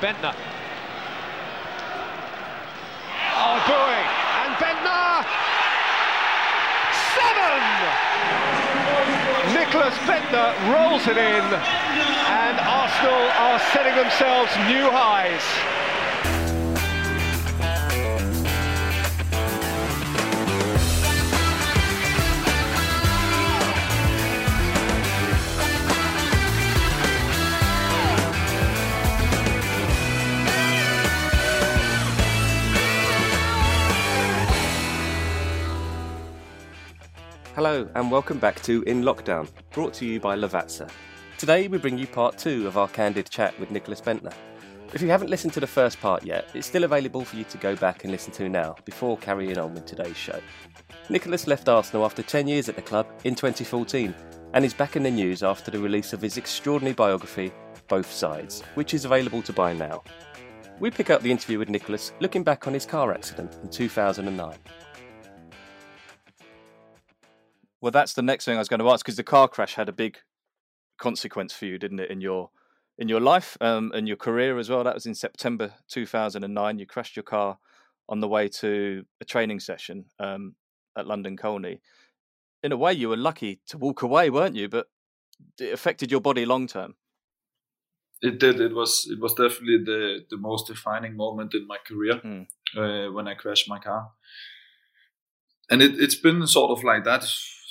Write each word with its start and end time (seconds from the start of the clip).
Bendtner. 0.00 0.34
Oh, 3.38 3.56
booing. 3.64 4.06
And 4.44 4.52
Bendtner. 4.60 5.24
Seven! 7.16 7.60
Nicholas 9.54 9.96
Bendtner 10.04 10.52
rolls 10.72 11.06
it 11.06 11.16
in. 11.16 11.44
And 12.28 12.60
Arsenal 12.60 13.30
are 13.40 13.58
setting 13.72 13.96
themselves 13.96 14.54
new 14.68 14.90
highs. 14.90 15.85
Hello 37.56 37.88
and 37.94 38.10
welcome 38.10 38.38
back 38.38 38.60
to 38.64 38.82
In 38.82 39.00
Lockdown, 39.00 39.48
brought 39.70 39.94
to 39.94 40.04
you 40.04 40.20
by 40.20 40.36
Lavazza. 40.36 40.90
Today 41.38 41.68
we 41.68 41.78
bring 41.78 41.96
you 41.96 42.06
part 42.06 42.36
two 42.36 42.66
of 42.66 42.76
our 42.76 42.86
candid 42.86 43.30
chat 43.30 43.58
with 43.58 43.70
Nicholas 43.70 43.98
Bendtner. 43.98 44.34
If 44.92 45.00
you 45.00 45.08
haven't 45.08 45.30
listened 45.30 45.54
to 45.54 45.60
the 45.60 45.66
first 45.66 45.98
part 45.98 46.22
yet, 46.22 46.50
it's 46.52 46.66
still 46.66 46.84
available 46.84 47.24
for 47.24 47.36
you 47.36 47.44
to 47.44 47.56
go 47.56 47.74
back 47.74 48.04
and 48.04 48.12
listen 48.12 48.30
to 48.34 48.50
now 48.50 48.76
before 48.84 49.16
carrying 49.16 49.56
on 49.56 49.72
with 49.72 49.86
today's 49.86 50.18
show. 50.18 50.38
Nicholas 51.08 51.46
left 51.46 51.70
Arsenal 51.70 52.04
after 52.04 52.22
10 52.22 52.46
years 52.46 52.68
at 52.68 52.76
the 52.76 52.82
club 52.82 53.06
in 53.24 53.34
2014 53.34 54.14
and 54.52 54.62
is 54.62 54.74
back 54.74 54.94
in 54.94 55.02
the 55.02 55.10
news 55.10 55.42
after 55.42 55.70
the 55.70 55.80
release 55.80 56.12
of 56.12 56.20
his 56.20 56.36
extraordinary 56.36 56.94
biography, 56.94 57.50
Both 57.88 58.12
Sides, 58.12 58.60
which 58.74 58.92
is 58.92 59.06
available 59.06 59.40
to 59.40 59.54
buy 59.54 59.72
now. 59.72 60.02
We 60.78 60.90
pick 60.90 61.08
up 61.08 61.22
the 61.22 61.30
interview 61.30 61.58
with 61.58 61.70
Nicholas 61.70 62.12
looking 62.20 62.44
back 62.44 62.66
on 62.66 62.74
his 62.74 62.84
car 62.84 63.14
accident 63.14 63.56
in 63.62 63.70
2009. 63.70 64.58
Well, 67.80 67.92
that's 67.92 68.14
the 68.14 68.22
next 68.22 68.44
thing 68.44 68.56
I 68.56 68.58
was 68.58 68.68
going 68.68 68.80
to 68.80 68.88
ask 68.90 69.04
because 69.04 69.16
the 69.16 69.22
car 69.22 69.48
crash 69.48 69.74
had 69.74 69.88
a 69.88 69.92
big 69.92 70.18
consequence 70.98 71.52
for 71.52 71.66
you, 71.66 71.78
didn't 71.78 72.00
it, 72.00 72.10
in 72.10 72.20
your 72.20 72.50
in 72.98 73.08
your 73.08 73.20
life 73.20 73.58
um, 73.60 73.92
and 73.94 74.08
your 74.08 74.16
career 74.16 74.58
as 74.58 74.70
well? 74.70 74.82
That 74.84 74.94
was 74.94 75.06
in 75.06 75.14
September 75.14 75.74
2009. 75.88 76.78
You 76.78 76.86
crashed 76.86 77.16
your 77.16 77.22
car 77.22 77.58
on 78.08 78.20
the 78.20 78.28
way 78.28 78.48
to 78.48 79.04
a 79.20 79.24
training 79.24 79.60
session 79.60 80.06
um, 80.18 80.54
at 80.96 81.06
London 81.06 81.36
Colney. 81.36 81.80
In 82.62 82.72
a 82.72 82.76
way, 82.76 82.92
you 82.94 83.10
were 83.10 83.16
lucky 83.16 83.60
to 83.68 83.78
walk 83.78 84.02
away, 84.02 84.30
weren't 84.30 84.56
you? 84.56 84.68
But 84.68 84.86
it 85.60 85.72
affected 85.72 86.10
your 86.10 86.20
body 86.22 86.46
long 86.46 86.66
term. 86.66 86.94
It 88.22 88.40
did. 88.40 88.60
It 88.60 88.74
was. 88.74 89.06
It 89.10 89.20
was 89.20 89.34
definitely 89.34 89.84
the 89.84 90.20
the 90.30 90.38
most 90.38 90.66
defining 90.68 91.14
moment 91.16 91.52
in 91.54 91.66
my 91.66 91.76
career 91.86 92.14
Mm. 92.24 92.46
uh, 92.76 93.12
when 93.12 93.28
I 93.28 93.34
crashed 93.34 93.68
my 93.68 93.78
car. 93.78 94.12
And 95.68 95.82
it, 95.82 96.00
it's 96.00 96.14
been 96.14 96.46
sort 96.46 96.70
of 96.70 96.82
like 96.84 97.04
that 97.04 97.24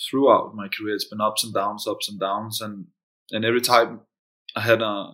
throughout 0.10 0.56
my 0.56 0.68
career. 0.68 0.96
It's 0.96 1.06
been 1.06 1.22
ups 1.22 1.44
and 1.44 1.54
downs, 1.54 1.88
ups 1.88 2.10
and 2.10 2.20
downs, 2.20 2.62
and 2.62 2.88
and 3.32 3.46
every 3.46 3.62
time 3.62 4.02
I 4.56 4.62
had 4.62 4.82
a 4.82 5.12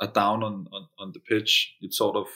a 0.00 0.06
down 0.08 0.42
on, 0.42 0.66
on 0.72 0.88
on 0.98 1.12
the 1.12 1.20
pitch, 1.20 1.74
it 1.80 1.92
sort 1.92 2.16
of 2.16 2.26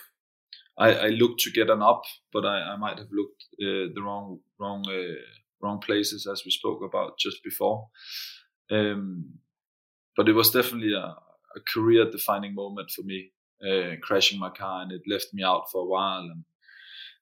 I, 0.79 0.93
I 0.93 1.09
looked 1.09 1.41
to 1.41 1.51
get 1.51 1.71
an 1.71 1.83
up, 1.83 2.03
but 2.33 2.45
I, 2.45 2.73
I 2.73 2.77
might 2.77 2.99
have 2.99 3.09
looked 3.11 3.45
uh, 3.63 3.93
the 3.95 4.03
wrong 4.03 4.41
wrong 4.59 4.85
uh, 4.89 5.15
wrong 5.61 5.81
places 5.81 6.27
as 6.27 6.43
we 6.45 6.51
spoke 6.51 6.83
about 6.83 7.19
just 7.19 7.43
before. 7.43 7.89
Um, 8.71 9.39
but 10.17 10.29
it 10.29 10.33
was 10.33 10.51
definitely 10.51 10.95
a, 10.95 11.15
a 11.57 11.61
career 11.73 12.11
defining 12.11 12.55
moment 12.55 12.91
for 12.91 13.03
me, 13.03 13.33
uh, 13.67 13.97
crashing 14.03 14.39
my 14.39 14.51
car, 14.51 14.83
and 14.83 14.93
it 14.93 15.03
left 15.07 15.33
me 15.33 15.43
out 15.43 15.71
for 15.71 15.83
a 15.83 15.87
while 15.87 16.23
and 16.23 16.45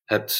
had 0.07 0.33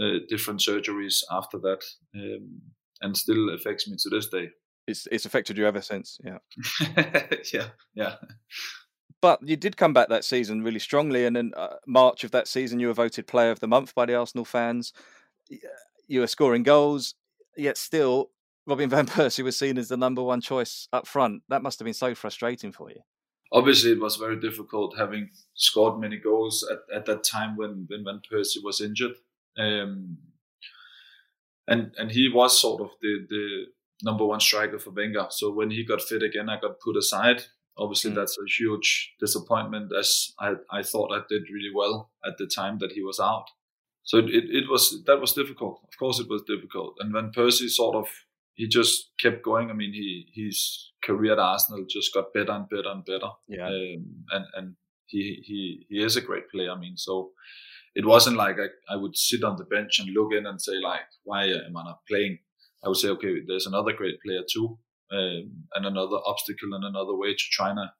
uh, 0.00 0.18
different 0.28 0.60
surgeries 0.60 1.22
after 1.30 1.58
that, 1.58 1.82
um, 2.14 2.60
and 3.02 3.16
still 3.16 3.50
affects 3.50 3.88
me 3.88 3.96
to 4.00 4.08
this 4.08 4.28
day. 4.28 4.50
It's 4.86 5.06
it's 5.12 5.26
affected 5.26 5.58
you 5.58 5.66
ever 5.66 5.80
since. 5.80 6.18
Yeah. 6.24 6.38
yeah, 7.52 7.68
yeah. 7.94 8.14
But 9.20 9.40
you 9.46 9.56
did 9.56 9.76
come 9.76 9.92
back 9.92 10.08
that 10.08 10.24
season 10.24 10.62
really 10.62 10.80
strongly, 10.80 11.26
and 11.26 11.36
in 11.36 11.52
uh, 11.56 11.76
March 11.86 12.24
of 12.24 12.32
that 12.32 12.48
season, 12.48 12.80
you 12.80 12.88
were 12.88 12.94
voted 12.94 13.28
Player 13.28 13.52
of 13.52 13.60
the 13.60 13.68
Month 13.68 13.94
by 13.94 14.06
the 14.06 14.16
Arsenal 14.16 14.44
fans. 14.44 14.92
You 16.08 16.20
were 16.20 16.26
scoring 16.26 16.64
goals, 16.64 17.14
yet 17.56 17.78
still, 17.78 18.30
Robin 18.66 18.90
van 18.90 19.06
Persie 19.06 19.44
was 19.44 19.56
seen 19.56 19.78
as 19.78 19.88
the 19.88 19.96
number 19.96 20.22
one 20.22 20.40
choice 20.40 20.88
up 20.92 21.06
front. 21.06 21.42
That 21.48 21.62
must 21.62 21.78
have 21.78 21.84
been 21.84 21.94
so 21.94 22.16
frustrating 22.16 22.72
for 22.72 22.90
you. 22.90 23.00
Obviously, 23.52 23.92
it 23.92 24.00
was 24.00 24.16
very 24.16 24.40
difficult 24.40 24.98
having 24.98 25.30
scored 25.54 26.00
many 26.00 26.16
goals 26.16 26.68
at, 26.70 26.96
at 26.96 27.06
that 27.06 27.22
time 27.22 27.56
when 27.56 27.86
when 27.88 28.04
Van 28.04 28.20
Persie 28.28 28.64
was 28.64 28.80
injured, 28.80 29.12
um, 29.56 30.16
and 31.72 31.82
and 31.98 32.10
he 32.18 32.24
was 32.28 32.60
sort 32.60 32.80
of 32.84 32.90
the 33.00 33.12
the 33.28 33.44
number 34.08 34.24
one 34.26 34.40
striker 34.40 34.78
for 34.78 34.90
Wenger. 34.90 35.26
So 35.30 35.52
when 35.58 35.70
he 35.70 35.84
got 35.84 36.02
fit 36.02 36.22
again, 36.22 36.48
I 36.48 36.60
got 36.60 36.80
put 36.80 36.96
aside. 36.96 37.40
Obviously, 37.78 38.10
Mm. 38.10 38.16
that's 38.16 38.36
a 38.38 38.46
huge 38.58 38.88
disappointment, 39.24 39.92
as 39.98 40.10
I 40.38 40.48
I 40.78 40.82
thought 40.82 41.16
I 41.16 41.20
did 41.32 41.42
really 41.56 41.72
well 41.80 42.10
at 42.28 42.36
the 42.38 42.46
time 42.46 42.78
that 42.80 42.92
he 42.92 43.02
was 43.02 43.18
out. 43.20 43.46
So 44.04 44.18
it, 44.18 44.44
it, 44.58 44.64
was 44.68 44.84
that 45.06 45.20
was 45.20 45.32
difficult. 45.32 45.80
Of 45.88 45.96
course, 45.98 46.18
it 46.22 46.28
was 46.28 46.42
difficult. 46.42 46.96
And 46.98 47.12
Van 47.12 47.30
Persie 47.36 47.70
sort 47.70 47.96
of 47.96 48.08
he 48.54 48.66
just 48.68 49.12
kept 49.22 49.42
going. 49.42 49.70
I 49.70 49.74
mean, 49.74 49.92
he 49.92 50.26
his 50.34 50.92
career 51.06 51.32
at 51.32 51.38
Arsenal 51.38 51.86
just 51.88 52.12
got 52.12 52.34
better 52.34 52.52
and 52.52 52.68
better 52.68 52.90
and 52.94 53.04
better. 53.04 53.30
Yeah. 53.48 53.68
Um, 53.68 54.00
and 54.34 54.44
and 54.56 54.76
he 55.06 55.22
he 55.48 55.86
he 55.88 56.02
is 56.08 56.16
a 56.16 56.20
great 56.28 56.50
player. 56.50 56.72
I 56.72 56.78
mean, 56.84 56.96
so 56.96 57.30
it 57.94 58.06
wasn't 58.06 58.36
like 58.36 58.56
I, 58.58 58.94
I 58.94 58.96
would 58.96 59.16
sit 59.16 59.44
on 59.44 59.56
the 59.56 59.64
bench 59.64 59.98
and 59.98 60.08
look 60.10 60.32
in 60.32 60.46
and 60.46 60.60
say 60.60 60.78
like, 60.82 61.00
why 61.24 61.44
am 61.44 61.76
I 61.76 61.84
not 61.84 62.00
playing? 62.08 62.38
I 62.84 62.88
would 62.88 62.96
say, 62.96 63.08
okay, 63.08 63.36
there's 63.46 63.66
another 63.66 63.92
great 63.92 64.20
player 64.24 64.42
too, 64.52 64.78
um, 65.12 65.64
and 65.74 65.86
another 65.86 66.16
obstacle 66.26 66.72
and 66.72 66.84
another 66.84 67.14
way 67.14 67.32
to 67.32 67.44
try 67.50 67.72
to 67.74 67.92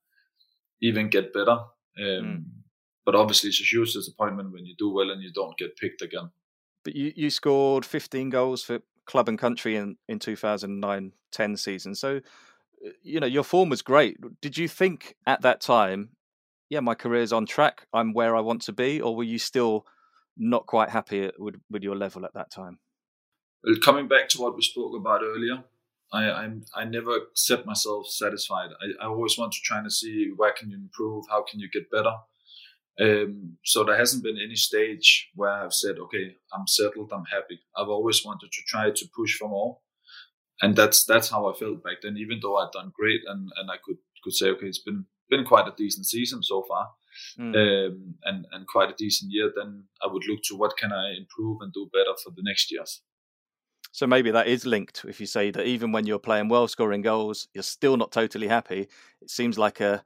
even 0.80 1.08
get 1.08 1.32
better. 1.32 1.58
Um, 2.00 2.46
But 3.04 3.14
obviously, 3.14 3.48
it's 3.48 3.60
a 3.60 3.64
huge 3.64 3.92
disappointment 3.92 4.52
when 4.52 4.64
you 4.64 4.74
do 4.78 4.92
well 4.92 5.10
and 5.10 5.22
you 5.22 5.32
don't 5.32 5.58
get 5.58 5.76
picked 5.76 6.02
again. 6.02 6.30
But 6.84 6.94
you, 6.96 7.12
you 7.16 7.30
scored 7.30 7.84
15 7.84 8.30
goals 8.30 8.62
for 8.62 8.80
club 9.06 9.28
and 9.28 9.38
country 9.38 9.76
in, 9.76 9.96
in 10.08 10.18
2009-10 10.18 11.58
season. 11.58 11.94
So, 11.94 12.20
uh, 12.86 12.90
you 13.02 13.20
know, 13.20 13.26
your 13.26 13.42
form 13.42 13.68
was 13.68 13.82
great. 13.82 14.18
Did 14.40 14.56
you 14.56 14.68
think 14.68 15.16
at 15.26 15.42
that 15.42 15.60
time, 15.60 16.10
yeah, 16.72 16.80
my 16.80 16.94
career's 16.94 17.34
on 17.34 17.44
track, 17.44 17.86
I'm 17.92 18.14
where 18.14 18.34
I 18.34 18.40
want 18.40 18.62
to 18.62 18.72
be, 18.72 18.98
or 18.98 19.14
were 19.14 19.24
you 19.24 19.38
still 19.38 19.84
not 20.38 20.64
quite 20.64 20.88
happy 20.88 21.30
with, 21.38 21.56
with 21.70 21.82
your 21.82 21.94
level 21.94 22.24
at 22.24 22.32
that 22.32 22.50
time? 22.50 22.78
Well, 23.62 23.74
coming 23.84 24.08
back 24.08 24.30
to 24.30 24.40
what 24.40 24.56
we 24.56 24.62
spoke 24.62 24.96
about 24.96 25.20
earlier, 25.22 25.64
I 26.14 26.30
I'm, 26.30 26.64
I 26.74 26.84
never 26.86 27.14
set 27.34 27.66
myself 27.66 28.06
satisfied. 28.06 28.70
I, 28.80 29.04
I 29.04 29.08
always 29.08 29.36
want 29.36 29.52
to 29.52 29.60
try 29.62 29.82
to 29.82 29.90
see 29.90 30.32
where 30.34 30.52
can 30.52 30.70
you 30.70 30.78
improve, 30.78 31.26
how 31.28 31.42
can 31.42 31.60
you 31.60 31.68
get 31.70 31.90
better. 31.90 32.14
Um, 32.98 33.58
so 33.64 33.84
there 33.84 33.98
hasn't 33.98 34.24
been 34.24 34.38
any 34.42 34.56
stage 34.56 35.30
where 35.34 35.50
I've 35.50 35.74
said, 35.74 35.96
okay, 35.98 36.36
I'm 36.54 36.66
settled, 36.66 37.10
I'm 37.12 37.26
happy. 37.26 37.60
I've 37.76 37.90
always 37.90 38.24
wanted 38.24 38.50
to 38.50 38.62
try 38.66 38.90
to 38.90 39.08
push 39.14 39.36
for 39.36 39.48
more, 39.50 39.78
and 40.62 40.74
that's 40.74 41.04
that's 41.04 41.28
how 41.28 41.50
I 41.50 41.52
felt 41.52 41.84
back 41.84 41.98
then. 42.02 42.16
Even 42.16 42.38
though 42.40 42.56
I'd 42.56 42.72
done 42.72 42.92
great 42.98 43.20
and 43.26 43.50
and 43.58 43.70
I 43.70 43.76
could 43.84 43.98
could 44.24 44.32
say, 44.32 44.48
okay, 44.48 44.68
it's 44.68 44.78
been 44.78 45.04
been 45.34 45.44
quite 45.52 45.66
a 45.68 45.74
decent 45.76 46.06
season 46.06 46.42
so 46.42 46.62
far, 46.70 46.84
Mm. 47.38 47.54
um, 47.62 48.14
and 48.28 48.46
and 48.52 48.66
quite 48.74 48.90
a 48.90 48.94
decent 49.04 49.28
year, 49.36 49.48
then 49.54 49.70
I 50.04 50.06
would 50.12 50.24
look 50.28 50.40
to 50.44 50.56
what 50.56 50.78
can 50.80 50.92
I 50.92 51.04
improve 51.22 51.58
and 51.60 51.72
do 51.72 51.90
better 51.92 52.14
for 52.22 52.30
the 52.36 52.42
next 52.50 52.70
years. 52.72 53.02
So 53.92 54.06
maybe 54.06 54.30
that 54.32 54.46
is 54.46 54.64
linked. 54.64 55.04
If 55.04 55.20
you 55.20 55.26
say 55.26 55.50
that 55.52 55.66
even 55.66 55.92
when 55.92 56.06
you're 56.06 56.28
playing 56.28 56.48
well, 56.48 56.66
scoring 56.68 57.02
goals, 57.02 57.48
you're 57.54 57.70
still 57.78 57.96
not 57.96 58.12
totally 58.12 58.48
happy. 58.48 58.88
It 59.20 59.30
seems 59.30 59.58
like 59.58 59.80
a 59.80 60.02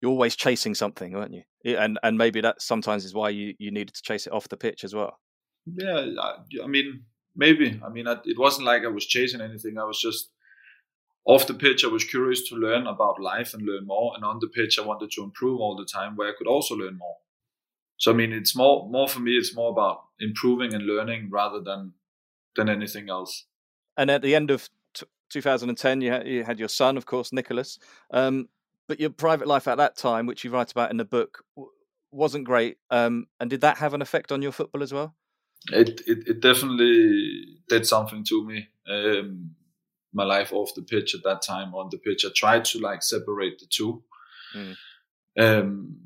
you're 0.00 0.10
always 0.10 0.34
chasing 0.36 0.74
something, 0.74 1.14
aren't 1.14 1.34
you? 1.34 1.44
And 1.76 1.98
and 2.02 2.16
maybe 2.16 2.40
that 2.40 2.62
sometimes 2.62 3.04
is 3.04 3.14
why 3.14 3.28
you, 3.30 3.54
you 3.58 3.70
needed 3.70 3.94
to 3.94 4.02
chase 4.02 4.26
it 4.26 4.32
off 4.32 4.48
the 4.48 4.56
pitch 4.56 4.84
as 4.84 4.94
well. 4.94 5.20
Yeah, 5.66 6.06
I, 6.20 6.30
I 6.64 6.66
mean, 6.66 7.04
maybe. 7.36 7.80
I 7.86 7.88
mean, 7.90 8.08
I, 8.08 8.16
it 8.24 8.38
wasn't 8.38 8.66
like 8.66 8.84
I 8.84 8.88
was 8.88 9.06
chasing 9.06 9.42
anything. 9.42 9.78
I 9.78 9.84
was 9.84 10.00
just 10.00 10.30
off 11.24 11.46
the 11.46 11.54
pitch. 11.54 11.84
I 11.84 11.88
was 11.88 12.04
curious 12.04 12.48
to 12.48 12.56
learn 12.56 12.86
about 12.86 13.20
life 13.20 13.54
and 13.54 13.62
learn 13.62 13.86
more, 13.86 14.12
and 14.14 14.24
on 14.24 14.38
the 14.40 14.48
pitch, 14.48 14.78
I 14.78 14.82
wanted 14.82 15.10
to 15.12 15.22
improve 15.22 15.60
all 15.60 15.76
the 15.76 15.84
time, 15.84 16.16
where 16.16 16.28
I 16.28 16.34
could 16.36 16.46
also 16.46 16.74
learn 16.74 16.98
more. 16.98 17.16
So 17.96 18.10
I 18.10 18.14
mean, 18.14 18.32
it's 18.32 18.56
more 18.56 18.88
more 18.88 19.08
for 19.08 19.20
me. 19.20 19.32
It's 19.32 19.54
more 19.54 19.70
about 19.70 20.04
improving 20.18 20.74
and 20.74 20.86
learning 20.86 21.30
rather 21.30 21.60
than 21.60 21.92
than 22.56 22.68
anything 22.68 23.08
else. 23.08 23.46
And 23.96 24.10
at 24.10 24.22
the 24.22 24.34
end 24.34 24.50
of 24.50 24.68
t- 24.94 25.06
2010, 25.30 26.00
you 26.00 26.10
had, 26.10 26.26
you 26.26 26.44
had 26.44 26.58
your 26.58 26.68
son, 26.68 26.96
of 26.96 27.06
course, 27.06 27.32
Nicholas. 27.32 27.78
Um, 28.10 28.48
but 28.88 29.00
your 29.00 29.10
private 29.10 29.46
life 29.46 29.68
at 29.68 29.78
that 29.78 29.96
time, 29.96 30.26
which 30.26 30.44
you 30.44 30.50
write 30.50 30.72
about 30.72 30.90
in 30.90 30.96
the 30.96 31.04
book, 31.04 31.44
w- 31.56 31.70
wasn't 32.10 32.44
great. 32.44 32.78
Um, 32.90 33.26
and 33.40 33.48
did 33.48 33.60
that 33.60 33.78
have 33.78 33.94
an 33.94 34.02
effect 34.02 34.32
on 34.32 34.42
your 34.42 34.52
football 34.52 34.82
as 34.82 34.92
well? 34.92 35.14
It 35.70 36.00
it, 36.06 36.28
it 36.28 36.40
definitely 36.40 37.60
did 37.68 37.86
something 37.86 38.24
to 38.24 38.44
me. 38.44 38.68
Um, 38.88 39.54
my 40.12 40.24
life 40.24 40.52
off 40.52 40.74
the 40.74 40.82
pitch 40.82 41.14
at 41.14 41.22
that 41.24 41.42
time, 41.42 41.74
on 41.74 41.88
the 41.90 41.98
pitch, 41.98 42.24
I 42.24 42.30
tried 42.34 42.64
to 42.66 42.78
like 42.78 43.02
separate 43.02 43.58
the 43.58 43.66
two. 43.66 44.02
Mm. 44.54 44.76
Um, 45.38 45.96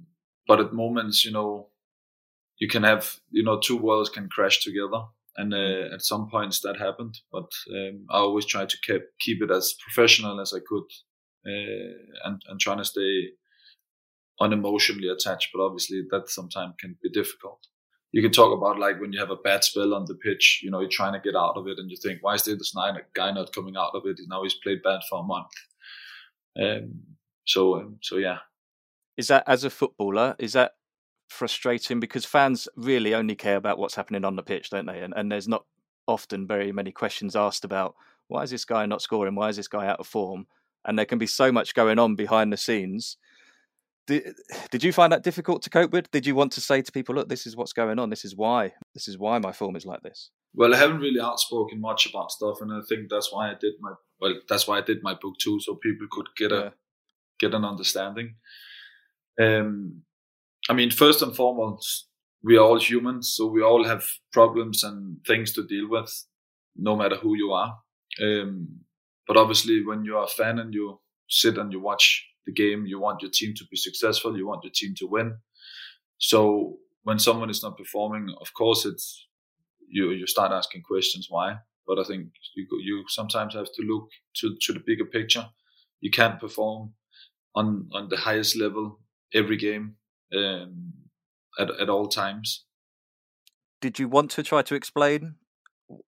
but 0.46 0.60
at 0.60 0.72
moments, 0.72 1.24
you 1.24 1.32
know, 1.32 1.68
you 2.58 2.68
can 2.68 2.84
have, 2.84 3.18
you 3.30 3.42
know, 3.42 3.58
two 3.58 3.76
worlds 3.76 4.10
can 4.10 4.28
crash 4.28 4.62
together. 4.62 5.02
And 5.38 5.52
uh, 5.52 5.94
at 5.94 6.00
some 6.00 6.30
points 6.30 6.60
that 6.60 6.78
happened, 6.78 7.20
but 7.30 7.50
um, 7.70 8.06
I 8.08 8.20
always 8.20 8.46
tried 8.46 8.70
to 8.70 8.78
keep 8.80 9.02
keep 9.20 9.42
it 9.42 9.50
as 9.50 9.74
professional 9.84 10.40
as 10.40 10.54
I 10.54 10.60
could, 10.66 10.84
uh, 11.46 11.92
and 12.24 12.40
and 12.48 12.58
trying 12.58 12.78
to 12.78 12.86
stay 12.86 13.32
unemotionally 14.40 15.12
attached. 15.12 15.50
But 15.52 15.62
obviously, 15.62 16.04
that 16.10 16.30
sometimes 16.30 16.76
can 16.80 16.96
be 17.02 17.10
difficult. 17.10 17.66
You 18.16 18.22
can 18.22 18.32
talk 18.32 18.56
about 18.56 18.78
like 18.78 18.98
when 18.98 19.12
you 19.12 19.20
have 19.20 19.28
a 19.30 19.36
bad 19.36 19.62
spell 19.62 19.92
on 19.92 20.06
the 20.06 20.14
pitch, 20.14 20.60
you 20.62 20.70
know, 20.70 20.80
you're 20.80 20.88
trying 20.88 21.12
to 21.12 21.20
get 21.20 21.36
out 21.36 21.54
of 21.54 21.66
it, 21.66 21.78
and 21.78 21.90
you 21.90 21.98
think, 21.98 22.22
why 22.22 22.32
is 22.32 22.44
this 22.44 22.74
guy 23.12 23.30
not 23.30 23.52
coming 23.54 23.76
out 23.76 23.90
of 23.92 24.06
it? 24.06 24.18
Now 24.26 24.42
he's 24.42 24.54
played 24.54 24.82
bad 24.82 25.00
for 25.06 25.18
a 25.18 25.22
month. 25.22 25.52
Um, 26.58 27.02
so 27.44 27.78
um, 27.78 27.98
so 28.00 28.16
yeah, 28.16 28.38
Is 29.18 29.28
that 29.28 29.44
as 29.46 29.64
a 29.64 29.68
footballer? 29.68 30.34
Is 30.38 30.54
that 30.54 30.76
frustrating 31.28 32.00
because 32.00 32.24
fans 32.24 32.68
really 32.74 33.14
only 33.14 33.34
care 33.34 33.56
about 33.56 33.76
what's 33.78 33.96
happening 33.96 34.24
on 34.24 34.36
the 34.36 34.42
pitch, 34.42 34.70
don't 34.70 34.86
they? 34.86 35.02
And 35.02 35.12
and 35.14 35.30
there's 35.30 35.46
not 35.46 35.66
often 36.06 36.46
very 36.46 36.72
many 36.72 36.92
questions 36.92 37.36
asked 37.36 37.66
about 37.66 37.96
why 38.28 38.44
is 38.44 38.50
this 38.50 38.64
guy 38.64 38.86
not 38.86 39.02
scoring? 39.02 39.34
Why 39.34 39.50
is 39.50 39.56
this 39.56 39.68
guy 39.68 39.88
out 39.88 40.00
of 40.00 40.06
form? 40.06 40.46
And 40.86 40.98
there 40.98 41.04
can 41.04 41.18
be 41.18 41.26
so 41.26 41.52
much 41.52 41.74
going 41.74 41.98
on 41.98 42.14
behind 42.14 42.50
the 42.50 42.56
scenes. 42.56 43.18
Did, 44.06 44.34
did 44.70 44.84
you 44.84 44.92
find 44.92 45.12
that 45.12 45.22
difficult 45.24 45.62
to 45.62 45.70
cope 45.70 45.90
with? 45.92 46.10
Did 46.10 46.26
you 46.26 46.34
want 46.34 46.52
to 46.52 46.60
say 46.60 46.80
to 46.80 46.92
people, 46.92 47.14
look, 47.14 47.28
this 47.28 47.46
is 47.46 47.56
what's 47.56 47.72
going 47.72 47.98
on. 47.98 48.10
This 48.10 48.24
is 48.24 48.36
why. 48.36 48.72
This 48.94 49.08
is 49.08 49.18
why 49.18 49.38
my 49.38 49.52
form 49.52 49.74
is 49.76 49.84
like 49.86 50.02
this. 50.02 50.30
Well, 50.54 50.74
I 50.74 50.78
haven't 50.78 51.00
really 51.00 51.20
outspoken 51.20 51.80
much 51.80 52.06
about 52.06 52.30
stuff, 52.30 52.58
and 52.60 52.72
I 52.72 52.80
think 52.88 53.10
that's 53.10 53.32
why 53.32 53.50
I 53.50 53.54
did 53.60 53.74
my 53.80 53.92
well. 54.20 54.34
That's 54.48 54.66
why 54.66 54.78
I 54.78 54.80
did 54.80 55.02
my 55.02 55.14
book 55.14 55.34
too, 55.40 55.58
so 55.60 55.74
people 55.74 56.06
could 56.10 56.28
get 56.36 56.52
a 56.52 56.56
Yeah. 56.56 56.70
get 57.40 57.54
an 57.54 57.64
understanding. 57.64 58.36
Um, 59.40 60.02
I 60.68 60.72
mean, 60.72 60.90
first 60.90 61.22
and 61.22 61.34
foremost, 61.36 62.08
we 62.42 62.56
are 62.56 62.64
all 62.64 62.80
humans, 62.80 63.34
so 63.36 63.46
we 63.46 63.62
all 63.62 63.84
have 63.84 64.04
problems 64.32 64.82
and 64.82 65.18
things 65.26 65.52
to 65.54 65.66
deal 65.66 65.88
with, 65.90 66.10
no 66.76 66.96
matter 66.96 67.16
who 67.16 67.36
you 67.36 67.52
are. 67.52 67.78
Um, 68.22 68.80
but 69.28 69.36
obviously, 69.36 69.84
when 69.84 70.04
you're 70.04 70.22
a 70.24 70.28
fan 70.28 70.58
and 70.58 70.72
you 70.72 71.00
sit 71.28 71.58
and 71.58 71.72
you 71.72 71.80
watch 71.80 72.24
the 72.46 72.52
game, 72.52 72.86
you 72.86 72.98
want 72.98 73.22
your 73.22 73.30
team 73.30 73.54
to 73.56 73.64
be 73.70 73.76
successful, 73.76 74.36
you 74.36 74.46
want 74.46 74.64
your 74.64 74.72
team 74.74 74.94
to 74.98 75.06
win. 75.06 75.38
So 76.18 76.78
when 77.02 77.18
someone 77.18 77.50
is 77.50 77.62
not 77.62 77.76
performing, 77.76 78.34
of 78.40 78.52
course, 78.54 78.84
it's 78.86 79.26
you 79.88 80.10
you 80.10 80.26
start 80.26 80.52
asking 80.52 80.82
questions 80.82 81.26
why. 81.28 81.56
But 81.86 81.98
I 81.98 82.04
think 82.04 82.28
you 82.56 82.66
you 82.82 83.04
sometimes 83.08 83.54
have 83.54 83.72
to 83.76 83.82
look 83.82 84.08
to 84.36 84.56
to 84.62 84.72
the 84.72 84.82
bigger 84.84 85.04
picture. 85.04 85.46
You 86.00 86.10
can't 86.10 86.40
perform 86.40 86.94
on 87.54 87.88
on 87.92 88.08
the 88.08 88.16
highest 88.16 88.56
level 88.56 89.00
every 89.34 89.56
game 89.56 89.96
um, 90.36 90.92
at 91.58 91.70
at 91.80 91.88
all 91.88 92.08
times. 92.08 92.64
Did 93.80 93.98
you 93.98 94.08
want 94.08 94.30
to 94.32 94.42
try 94.42 94.62
to 94.62 94.74
explain 94.74 95.36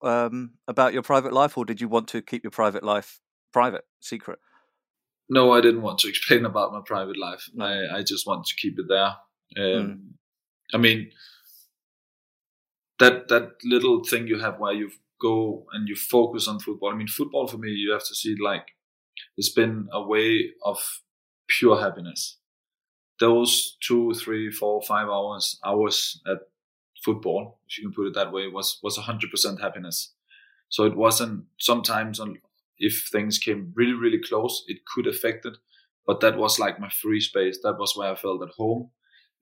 um, 0.02 0.55
about 0.67 0.93
your 0.93 1.02
private 1.02 1.32
life, 1.32 1.56
or 1.58 1.64
did 1.64 1.81
you 1.81 1.88
want 1.88 2.08
to 2.08 2.23
keep 2.23 2.43
your 2.43 2.50
private 2.50 2.82
life 2.82 3.20
private, 3.52 3.84
secret? 4.00 4.38
No, 5.29 5.53
I 5.53 5.61
didn't 5.61 5.83
want 5.83 5.99
to 6.01 6.09
explain 6.13 6.45
about 6.45 6.73
my 6.73 6.81
private 6.85 7.19
life. 7.19 7.49
I, 7.61 7.99
I 7.99 8.03
just 8.03 8.27
want 8.27 8.47
to 8.47 8.55
keep 8.57 8.79
it 8.79 8.87
there. 8.89 9.15
Um, 9.57 10.15
I 10.75 10.79
mean, 10.79 11.11
that 12.99 13.29
that 13.29 13.53
little 13.65 14.05
thing 14.05 14.27
you 14.27 14.39
have 14.39 14.59
where 14.59 14.73
you 14.73 14.91
go 15.21 15.67
and 15.73 15.89
you 15.89 15.97
focus 15.97 16.47
on 16.49 16.61
football. 16.61 16.93
I 16.93 16.97
mean, 16.97 17.09
football 17.09 17.47
for 17.47 17.59
me, 17.59 17.71
you 17.71 17.93
have 17.93 18.05
to 18.05 18.15
see 18.15 18.37
like 18.41 18.67
it's 19.37 19.49
been 19.49 19.89
a 19.93 20.03
way 20.03 20.51
of 20.65 20.79
pure 21.49 21.81
happiness. 21.81 22.39
Those 23.21 23.77
two, 23.81 24.15
three, 24.15 24.51
four, 24.51 24.81
five 24.83 25.09
hours 25.09 25.59
hours 25.65 26.21
at 26.27 26.39
football, 27.05 27.61
if 27.69 27.79
you 27.79 27.85
can 27.85 27.95
put 27.95 28.07
it 28.07 28.15
that 28.15 28.33
way, 28.33 28.49
was 28.49 28.79
was 28.83 28.97
hundred 28.97 29.31
percent 29.31 29.61
happiness. 29.61 30.13
So 30.69 30.85
it 30.85 30.97
wasn't 30.97 31.45
sometimes 31.59 32.21
on 32.21 32.37
if 32.79 33.09
things 33.11 33.39
came 33.39 33.73
really, 33.75 33.93
really 33.93 34.21
close, 34.21 34.65
it 34.69 34.79
could 34.95 35.07
affect 35.07 35.47
it. 35.47 35.57
But 36.07 36.21
that 36.21 36.39
was 36.39 36.59
like 36.59 36.81
my 36.81 36.89
free 36.89 37.21
space. 37.21 37.59
That 37.63 37.79
was 37.79 37.95
where 37.97 38.11
I 38.11 38.15
felt 38.15 38.43
at 38.43 38.55
home. 38.57 38.91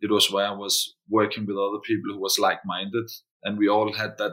It 0.01 0.11
was 0.11 0.31
where 0.31 0.47
I 0.47 0.53
was 0.53 0.97
working 1.09 1.47
with 1.47 1.57
other 1.57 1.79
people 1.85 2.13
who 2.13 2.21
was 2.21 2.39
like 2.39 2.59
minded. 2.65 3.09
And 3.45 3.57
we 3.57 3.69
all 3.69 3.93
had 3.93 4.19
that 4.19 4.33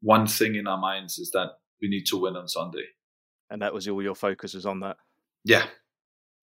one 0.00 0.26
thing 0.26 0.54
in 0.54 0.66
our 0.66 0.78
minds 0.78 1.18
is 1.18 1.30
that 1.32 1.50
we 1.80 1.88
need 1.88 2.06
to 2.06 2.16
win 2.16 2.36
on 2.36 2.48
Sunday. 2.48 2.84
And 3.50 3.62
that 3.62 3.74
was 3.74 3.86
all 3.86 4.02
your 4.02 4.14
focus 4.14 4.54
was 4.54 4.66
on 4.66 4.80
that. 4.80 4.96
Yeah. 5.44 5.66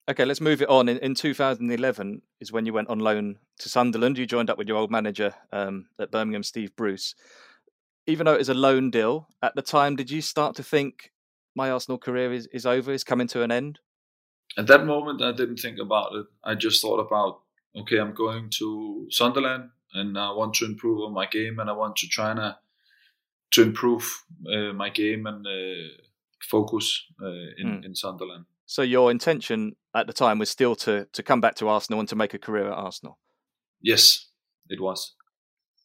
Okay, 0.09 0.25
let's 0.25 0.41
move 0.41 0.61
it 0.61 0.69
on. 0.69 0.89
In, 0.89 0.97
in 0.97 1.15
2011 1.15 2.21
is 2.41 2.51
when 2.51 2.65
you 2.65 2.73
went 2.73 2.89
on 2.89 2.99
loan 2.99 3.37
to 3.59 3.69
Sunderland. 3.69 4.17
You 4.17 4.25
joined 4.25 4.49
up 4.49 4.57
with 4.57 4.67
your 4.67 4.77
old 4.77 4.91
manager 4.91 5.33
um, 5.51 5.87
at 5.99 6.11
Birmingham, 6.11 6.43
Steve 6.43 6.75
Bruce. 6.75 7.15
Even 8.05 8.25
though 8.25 8.33
it 8.33 8.39
was 8.39 8.49
a 8.49 8.53
loan 8.53 8.91
deal, 8.91 9.29
at 9.41 9.55
the 9.55 9.61
time, 9.61 9.95
did 9.95 10.11
you 10.11 10.21
start 10.21 10.57
to 10.57 10.63
think 10.63 11.12
my 11.55 11.69
Arsenal 11.71 11.97
career 11.97 12.31
is, 12.33 12.47
is 12.47 12.65
over, 12.65 12.91
is 12.91 13.03
coming 13.03 13.27
to 13.29 13.43
an 13.43 13.51
end? 13.51 13.79
At 14.57 14.67
that 14.67 14.85
moment, 14.85 15.21
I 15.21 15.31
didn't 15.31 15.57
think 15.57 15.79
about 15.79 16.13
it. 16.15 16.25
I 16.43 16.55
just 16.55 16.81
thought 16.81 16.99
about, 16.99 17.41
okay, 17.75 17.97
I'm 17.99 18.13
going 18.13 18.49
to 18.59 19.07
Sunderland 19.09 19.69
and 19.93 20.17
I 20.17 20.31
want 20.31 20.53
to 20.55 20.65
improve 20.65 20.99
on 21.01 21.13
my 21.13 21.25
game 21.25 21.59
and 21.59 21.69
I 21.69 21.73
want 21.73 21.95
to 21.97 22.07
try 22.07 22.33
to, 22.33 22.57
to 23.51 23.61
improve 23.61 24.23
uh, 24.51 24.73
my 24.73 24.89
game 24.89 25.25
and 25.25 25.45
uh, 25.45 25.87
focus 26.41 27.03
uh, 27.21 27.27
in, 27.57 27.67
Mm. 27.67 27.85
in 27.85 27.95
Sunderland. 27.95 28.45
So 28.65 28.81
your 28.81 29.11
intention 29.11 29.75
at 29.93 30.07
the 30.07 30.13
time 30.13 30.39
was 30.39 30.49
still 30.49 30.75
to 30.75 31.05
to 31.13 31.21
come 31.23 31.41
back 31.41 31.55
to 31.55 31.67
Arsenal 31.67 31.99
and 31.99 32.09
to 32.09 32.15
make 32.15 32.33
a 32.33 32.39
career 32.39 32.67
at 32.71 32.77
Arsenal. 32.77 33.19
Yes, 33.81 34.29
it 34.69 34.79
was. 34.79 35.13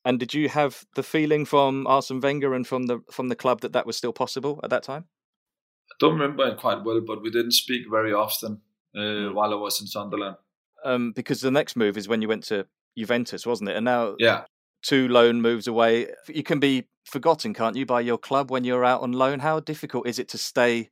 And 0.04 0.18
did 0.20 0.32
you 0.32 0.48
have 0.48 0.84
the 0.94 1.02
feeling 1.02 1.44
from 1.44 1.86
Arsene 1.86 2.20
Wenger 2.20 2.54
and 2.54 2.66
from 2.66 2.86
the 2.86 3.00
from 3.10 3.28
the 3.28 3.36
club 3.36 3.60
that 3.60 3.72
that 3.72 3.86
was 3.86 3.96
still 3.96 4.12
possible 4.12 4.60
at 4.62 4.70
that 4.70 4.84
time? 4.84 5.04
Don't 5.98 6.18
remember 6.18 6.46
it 6.46 6.58
quite 6.58 6.84
well, 6.84 7.00
but 7.06 7.22
we 7.22 7.30
didn't 7.30 7.52
speak 7.52 7.82
very 7.90 8.12
often 8.12 8.60
uh, 8.96 9.32
while 9.32 9.52
I 9.52 9.56
was 9.56 9.80
in 9.80 9.86
Sunderland. 9.86 10.36
Um, 10.84 11.12
because 11.12 11.40
the 11.40 11.50
next 11.50 11.76
move 11.76 11.96
is 11.96 12.08
when 12.08 12.22
you 12.22 12.28
went 12.28 12.44
to 12.44 12.66
Juventus, 12.96 13.44
wasn't 13.44 13.70
it? 13.70 13.76
And 13.76 13.84
now 13.84 14.14
Yeah, 14.18 14.44
two 14.82 15.08
loan 15.08 15.40
moves 15.40 15.66
away, 15.66 16.08
you 16.28 16.42
can 16.42 16.60
be 16.60 16.84
forgotten, 17.04 17.54
can't 17.54 17.76
you, 17.76 17.86
by 17.86 18.00
your 18.00 18.18
club 18.18 18.50
when 18.50 18.64
you're 18.64 18.84
out 18.84 19.02
on 19.02 19.12
loan? 19.12 19.40
How 19.40 19.60
difficult 19.60 20.06
is 20.06 20.18
it 20.18 20.28
to 20.28 20.38
stay 20.38 20.90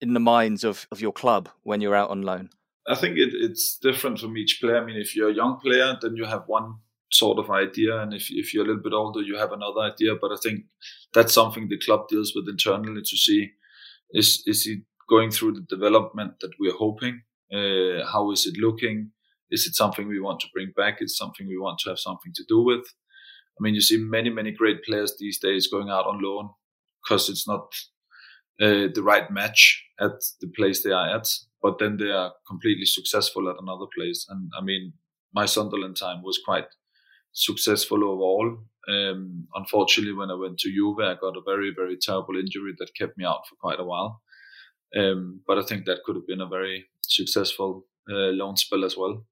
in 0.00 0.14
the 0.14 0.20
minds 0.20 0.64
of, 0.64 0.86
of 0.90 1.00
your 1.00 1.12
club 1.12 1.48
when 1.62 1.80
you're 1.80 1.94
out 1.94 2.10
on 2.10 2.22
loan? 2.22 2.50
I 2.88 2.94
think 2.96 3.16
it, 3.16 3.30
it's 3.32 3.78
different 3.80 4.18
from 4.18 4.36
each 4.36 4.58
player. 4.60 4.78
I 4.78 4.84
mean, 4.84 4.96
if 4.96 5.14
you're 5.14 5.30
a 5.30 5.34
young 5.34 5.58
player, 5.60 5.96
then 6.00 6.16
you 6.16 6.24
have 6.24 6.44
one 6.46 6.76
sort 7.12 7.38
of 7.38 7.50
idea, 7.50 8.00
and 8.00 8.14
if 8.14 8.28
if 8.30 8.52
you're 8.52 8.64
a 8.64 8.66
little 8.66 8.82
bit 8.82 8.94
older, 8.94 9.20
you 9.20 9.36
have 9.36 9.52
another 9.52 9.80
idea. 9.80 10.14
But 10.20 10.32
I 10.32 10.36
think 10.42 10.64
that's 11.14 11.34
something 11.34 11.68
the 11.68 11.78
club 11.78 12.08
deals 12.08 12.32
with 12.34 12.48
internally 12.48 13.02
to 13.02 13.16
see 13.16 13.52
is 14.12 14.42
is 14.46 14.64
he 14.64 14.82
going 15.08 15.30
through 15.30 15.52
the 15.52 15.66
development 15.68 16.34
that 16.40 16.52
we're 16.58 16.76
hoping? 16.76 17.22
Uh, 17.52 18.06
how 18.10 18.30
is 18.32 18.46
it 18.46 18.56
looking? 18.58 19.10
Is 19.50 19.66
it 19.66 19.74
something 19.74 20.08
we 20.08 20.20
want 20.20 20.40
to 20.40 20.48
bring 20.54 20.72
back? 20.76 21.02
Is 21.02 21.12
it 21.12 21.16
something 21.16 21.46
we 21.46 21.58
want 21.58 21.78
to 21.80 21.90
have 21.90 21.98
something 21.98 22.32
to 22.34 22.44
do 22.48 22.62
with? 22.62 22.84
I 23.58 23.58
mean, 23.60 23.74
you 23.74 23.82
see 23.82 23.98
many 23.98 24.30
many 24.30 24.50
great 24.52 24.82
players 24.84 25.16
these 25.18 25.38
days 25.38 25.68
going 25.68 25.90
out 25.90 26.06
on 26.06 26.22
loan 26.22 26.50
because 27.02 27.28
it's 27.28 27.46
not 27.46 27.74
uh, 28.60 28.88
the 28.94 29.02
right 29.02 29.30
match 29.30 29.84
at 30.00 30.12
the 30.40 30.48
place 30.48 30.82
they 30.82 30.92
are 30.92 31.16
at. 31.16 31.28
but 31.62 31.78
then 31.78 31.96
they 31.96 32.10
are 32.10 32.32
completely 32.46 32.84
successful 32.84 33.48
at 33.48 33.56
another 33.60 33.86
place. 33.96 34.26
And 34.28 34.50
I 34.58 34.62
mean, 34.62 34.94
my 35.32 35.46
Sunderland 35.46 35.96
time 35.96 36.22
was 36.22 36.40
quite 36.44 36.66
successful 37.32 38.04
overall. 38.04 38.58
Um, 38.88 39.46
unfortunately, 39.54 40.14
when 40.14 40.30
I 40.30 40.34
went 40.34 40.58
to 40.58 40.70
Juve, 40.70 40.98
I 40.98 41.14
got 41.14 41.36
a 41.36 41.42
very, 41.44 41.72
very 41.74 41.96
terrible 42.00 42.36
injury 42.36 42.74
that 42.78 42.94
kept 42.98 43.16
me 43.16 43.24
out 43.24 43.46
for 43.48 43.56
quite 43.56 43.80
a 43.80 43.84
while. 43.84 44.20
Um, 44.96 45.40
but 45.46 45.58
I 45.58 45.62
think 45.62 45.86
that 45.86 46.02
could 46.04 46.16
have 46.16 46.26
been 46.26 46.40
a 46.40 46.48
very 46.48 46.86
successful 47.06 47.86
uh, 48.10 48.32
loan 48.32 48.56
spell 48.56 48.84
as 48.84 48.96
well. 48.96 49.24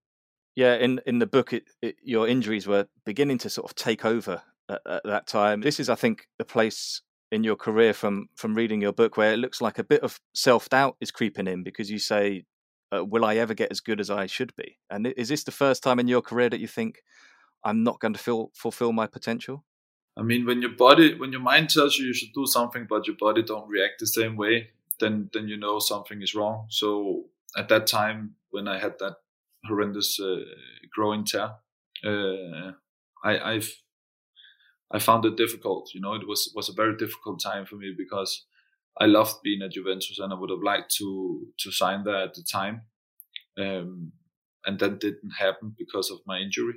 Yeah, 0.57 0.75
in 0.77 1.01
in 1.07 1.19
the 1.19 1.27
book, 1.27 1.53
it, 1.53 1.65
it, 1.81 1.97
your 2.03 2.29
injuries 2.29 2.67
were 2.67 2.87
beginning 3.05 3.39
to 3.39 3.51
sort 3.51 3.71
of 3.71 3.75
take 3.75 4.05
over 4.05 4.43
at, 4.69 4.81
at, 4.87 5.03
that 5.05 5.27
time. 5.27 5.61
This 5.61 5.79
is, 5.79 5.89
I 5.89 5.95
think, 5.95 6.27
the 6.39 6.45
place 6.45 7.03
in 7.31 7.45
your 7.45 7.57
career 7.57 7.93
from 7.93 8.29
from 8.37 8.55
reading 8.55 8.81
your 8.81 8.93
book 8.93 9.17
where 9.17 9.33
it 9.33 9.39
looks 9.39 9.61
like 9.61 9.79
a 9.79 9.85
bit 9.85 10.03
of 10.03 10.21
self 10.35 10.69
doubt 10.69 10.97
is 11.01 11.11
creeping 11.11 11.47
in 11.47 11.63
because 11.63 11.91
you 11.91 11.99
say, 11.99 12.45
uh, 12.95 13.05
"Will 13.05 13.25
I 13.25 13.37
ever 13.37 13.55
get 13.55 13.71
as 13.71 13.81
good 13.81 14.01
as 14.01 14.11
I 14.11 14.27
should 14.27 14.55
be?" 14.57 14.79
And 14.91 15.07
is 15.07 15.29
this 15.29 15.45
the 15.45 15.53
first 15.53 15.83
time 15.83 16.01
in 16.01 16.09
your 16.09 16.23
career 16.23 16.51
that 16.51 16.61
you 16.61 16.69
think 16.69 17.03
I'm 17.65 17.83
not 17.83 18.01
going 18.01 18.15
to 18.15 18.19
feel, 18.19 18.51
fulfill 18.55 18.93
my 18.93 19.07
potential? 19.07 19.65
I 20.17 20.23
mean, 20.23 20.45
when 20.47 20.61
your 20.61 20.73
body, 20.73 21.15
when 21.15 21.33
your 21.33 21.41
mind 21.41 21.71
tells 21.71 21.97
you 21.97 22.07
you 22.07 22.15
should 22.15 22.33
do 22.35 22.47
something, 22.47 22.87
but 22.89 23.07
your 23.07 23.17
body 23.17 23.43
don't 23.43 23.69
react 23.69 24.01
the 24.01 24.07
same 24.07 24.37
way, 24.37 24.69
then 24.99 25.31
then 25.33 25.49
you 25.49 25.57
know 25.57 25.79
something 25.79 26.21
is 26.21 26.35
wrong. 26.35 26.67
So 26.69 27.25
at 27.57 27.69
that 27.69 27.87
time, 27.87 28.35
when 28.51 28.69
I 28.69 28.79
had 28.79 28.99
that 28.99 29.17
horrendous 29.67 30.21
uh, 30.21 30.41
groin 30.93 31.25
tear, 31.25 31.53
uh, 32.05 32.73
I 33.25 33.55
I've 33.55 33.73
I 34.91 34.99
found 34.99 35.25
it 35.25 35.37
difficult. 35.37 35.91
You 35.95 36.01
know, 36.01 36.15
it 36.15 36.27
was 36.27 36.53
was 36.55 36.69
a 36.69 36.75
very 36.75 36.97
difficult 36.97 37.41
time 37.41 37.65
for 37.65 37.77
me 37.77 37.95
because 37.97 38.45
I 39.01 39.07
loved 39.07 39.43
being 39.43 39.63
at 39.63 39.73
Juventus 39.73 40.19
and 40.19 40.33
I 40.33 40.37
would 40.37 40.51
have 40.51 40.63
liked 40.63 40.95
to 40.97 41.47
to 41.61 41.71
sign 41.73 42.05
there 42.05 42.25
at 42.25 42.35
the 42.35 42.43
time, 42.43 42.83
um, 43.59 44.13
and 44.67 44.79
that 44.81 45.01
didn't 45.01 45.33
happen 45.39 45.75
because 45.79 46.11
of 46.11 46.19
my 46.27 46.39
injury. 46.39 46.75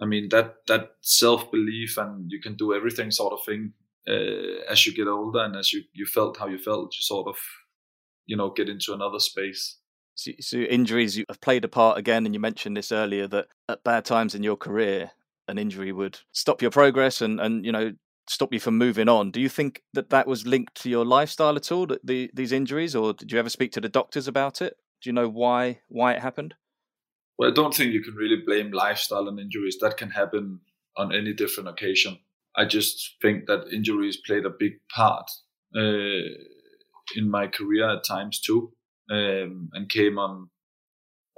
I 0.00 0.06
mean 0.06 0.28
that 0.30 0.66
that 0.66 0.92
self 1.00 1.50
belief 1.50 1.96
and 1.98 2.30
you 2.30 2.40
can 2.40 2.56
do 2.56 2.74
everything 2.74 3.10
sort 3.10 3.32
of 3.32 3.44
thing 3.44 3.72
uh, 4.08 4.62
as 4.68 4.86
you 4.86 4.94
get 4.94 5.08
older 5.08 5.40
and 5.40 5.56
as 5.56 5.72
you 5.72 5.82
you 5.92 6.06
felt 6.06 6.38
how 6.38 6.46
you 6.46 6.58
felt, 6.58 6.94
you 6.96 7.02
sort 7.02 7.28
of 7.28 7.36
you 8.26 8.36
know 8.36 8.50
get 8.50 8.68
into 8.68 8.94
another 8.94 9.18
space. 9.18 9.76
So, 10.14 10.32
so 10.40 10.58
injuries 10.58 11.22
have 11.28 11.40
played 11.40 11.64
a 11.64 11.68
part 11.68 11.98
again, 11.98 12.26
and 12.26 12.34
you 12.34 12.40
mentioned 12.40 12.76
this 12.76 12.92
earlier 12.92 13.26
that 13.28 13.46
at 13.68 13.84
bad 13.84 14.04
times 14.04 14.34
in 14.34 14.42
your 14.42 14.56
career, 14.56 15.12
an 15.48 15.58
injury 15.58 15.92
would 15.92 16.18
stop 16.32 16.62
your 16.62 16.70
progress 16.70 17.20
and 17.20 17.40
and 17.40 17.64
you 17.64 17.72
know 17.72 17.92
stop 18.28 18.52
you 18.52 18.60
from 18.60 18.78
moving 18.78 19.08
on. 19.08 19.30
Do 19.30 19.40
you 19.40 19.48
think 19.48 19.82
that 19.92 20.10
that 20.10 20.26
was 20.26 20.46
linked 20.46 20.74
to 20.82 20.90
your 20.90 21.04
lifestyle 21.04 21.56
at 21.56 21.70
all? 21.70 21.86
That 21.86 22.06
the 22.06 22.30
these 22.34 22.52
injuries, 22.52 22.94
or 22.96 23.12
did 23.12 23.30
you 23.32 23.38
ever 23.38 23.50
speak 23.50 23.72
to 23.72 23.80
the 23.80 23.88
doctors 23.88 24.28
about 24.28 24.62
it? 24.62 24.76
Do 25.02 25.10
you 25.10 25.12
know 25.12 25.28
why 25.28 25.80
why 25.88 26.12
it 26.14 26.20
happened? 26.20 26.54
Well, 27.40 27.50
I 27.50 27.54
don't 27.54 27.74
think 27.74 27.94
you 27.94 28.02
can 28.02 28.16
really 28.16 28.36
blame 28.36 28.70
lifestyle 28.70 29.26
and 29.26 29.40
injuries. 29.40 29.78
That 29.80 29.96
can 29.96 30.10
happen 30.10 30.60
on 30.98 31.14
any 31.14 31.32
different 31.32 31.70
occasion. 31.70 32.18
I 32.54 32.66
just 32.66 33.16
think 33.22 33.46
that 33.46 33.72
injuries 33.72 34.18
played 34.26 34.44
a 34.44 34.50
big 34.50 34.72
part 34.94 35.24
uh, 35.74 36.34
in 37.16 37.30
my 37.30 37.46
career 37.46 37.88
at 37.88 38.04
times 38.04 38.40
too, 38.40 38.74
um, 39.10 39.70
and 39.72 39.88
came 39.88 40.18
on 40.18 40.50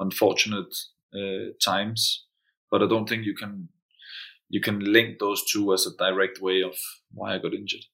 unfortunate 0.01 0.75
uh, 1.15 1.53
times. 1.65 2.27
But 2.69 2.83
I 2.83 2.89
don't 2.89 3.09
think 3.09 3.25
you 3.25 3.37
can 3.37 3.69
you 4.49 4.61
can 4.61 4.81
link 4.81 5.21
those 5.21 5.45
two 5.53 5.73
as 5.73 5.87
a 5.87 5.97
direct 5.97 6.41
way 6.41 6.63
of 6.63 6.75
why 7.13 7.37
I 7.37 7.39
got 7.39 7.55
injured. 7.55 7.85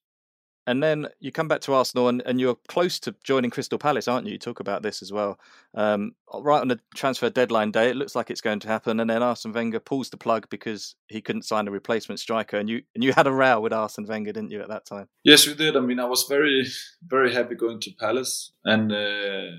And 0.69 0.83
then 0.83 1.07
you 1.19 1.31
come 1.31 1.47
back 1.47 1.61
to 1.61 1.73
Arsenal, 1.73 2.09
and, 2.09 2.21
and 2.27 2.39
you're 2.39 2.57
close 2.67 2.99
to 2.99 3.15
joining 3.23 3.49
Crystal 3.49 3.79
Palace, 3.79 4.07
aren't 4.07 4.27
you? 4.27 4.33
You 4.33 4.37
talk 4.37 4.59
about 4.59 4.83
this 4.83 5.01
as 5.01 5.11
well. 5.11 5.39
Um, 5.73 6.11
right 6.31 6.61
on 6.61 6.67
the 6.67 6.79
transfer 6.93 7.27
deadline 7.31 7.71
day, 7.71 7.89
it 7.89 7.95
looks 7.95 8.13
like 8.13 8.29
it's 8.29 8.39
going 8.39 8.59
to 8.59 8.67
happen, 8.67 8.99
and 8.99 9.09
then 9.09 9.23
Arsene 9.23 9.51
Wenger 9.51 9.79
pulls 9.79 10.11
the 10.11 10.17
plug 10.17 10.47
because 10.51 10.93
he 11.07 11.21
couldn't 11.21 11.47
sign 11.47 11.67
a 11.67 11.71
replacement 11.71 12.19
striker, 12.19 12.57
and 12.57 12.69
you 12.69 12.83
and 12.93 13.03
you 13.03 13.13
had 13.13 13.25
a 13.25 13.31
row 13.31 13.59
with 13.59 13.73
Arsene 13.73 14.05
Wenger, 14.05 14.31
didn't 14.31 14.51
you, 14.51 14.61
at 14.61 14.67
that 14.67 14.85
time? 14.85 15.09
Yes, 15.23 15.47
we 15.47 15.55
did. 15.55 15.75
I 15.75 15.79
mean, 15.79 15.99
I 15.99 16.05
was 16.05 16.25
very 16.29 16.67
very 17.03 17.33
happy 17.33 17.55
going 17.55 17.79
to 17.79 17.91
Palace, 17.99 18.51
and 18.63 18.91
uh, 18.91 19.57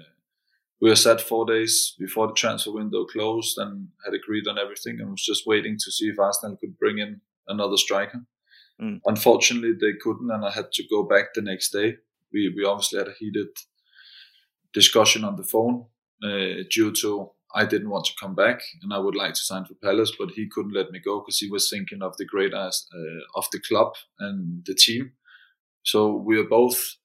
we 0.81 0.90
were 0.90 0.95
set 0.95 1.21
four 1.21 1.45
days 1.45 1.97
before 1.99 2.29
the 2.29 2.35
transfer 2.35 2.71
window 2.71 3.05
closed 3.05 3.59
and 3.59 3.88
had 4.05 4.14
agreed 4.14 4.47
on 4.47 4.61
everything 4.61 5.00
and 5.00 5.11
was 5.11 5.25
just 5.25 5.45
waiting 5.45 5.76
to 5.76 5.90
see 5.90 6.07
if 6.07 6.21
Arsenal 6.21 6.57
could 6.57 6.79
bring 6.79 6.99
in 6.99 7.21
another 7.49 7.76
striker. 7.76 8.21
Mm. 8.80 9.00
Unfortunately, 9.04 9.72
they 9.72 9.99
couldn't, 10.00 10.30
and 10.30 10.44
I 10.44 10.50
had 10.50 10.72
to 10.72 10.82
go 10.88 11.02
back 11.02 11.34
the 11.34 11.42
next 11.42 11.70
day. 11.70 11.96
We 12.32 12.52
we 12.54 12.64
obviously 12.64 12.99
had 12.99 13.08
a 13.08 13.14
heated 13.18 13.49
discussion 14.72 15.25
on 15.25 15.37
the 15.37 15.42
phone 15.42 15.87
uh, 16.25 16.62
due 16.70 16.92
to 16.92 17.30
I 17.54 17.64
didn't 17.64 17.90
want 17.90 18.04
to 18.06 18.12
come 18.20 18.34
back 18.34 18.62
and 18.82 18.92
I 18.92 18.99
would 18.99 19.16
like 19.16 19.34
to 19.34 19.40
sign 19.40 19.64
for 19.64 19.75
Palace, 19.75 20.12
but 20.16 20.30
he 20.30 20.49
couldn't 20.49 20.75
let 20.75 20.90
me 20.92 21.00
go 21.00 21.20
because 21.20 21.38
he 21.38 21.50
was 21.50 21.68
thinking 21.68 22.02
of 22.02 22.16
the 22.16 22.25
great 22.25 22.54
uh, 22.54 22.70
of 23.34 23.46
the 23.52 23.60
club 23.60 23.94
and 24.18 24.64
the 24.66 24.75
team. 24.75 25.12
So 25.82 26.14
we 26.14 26.37
were 26.37 26.49
both, 26.49 26.96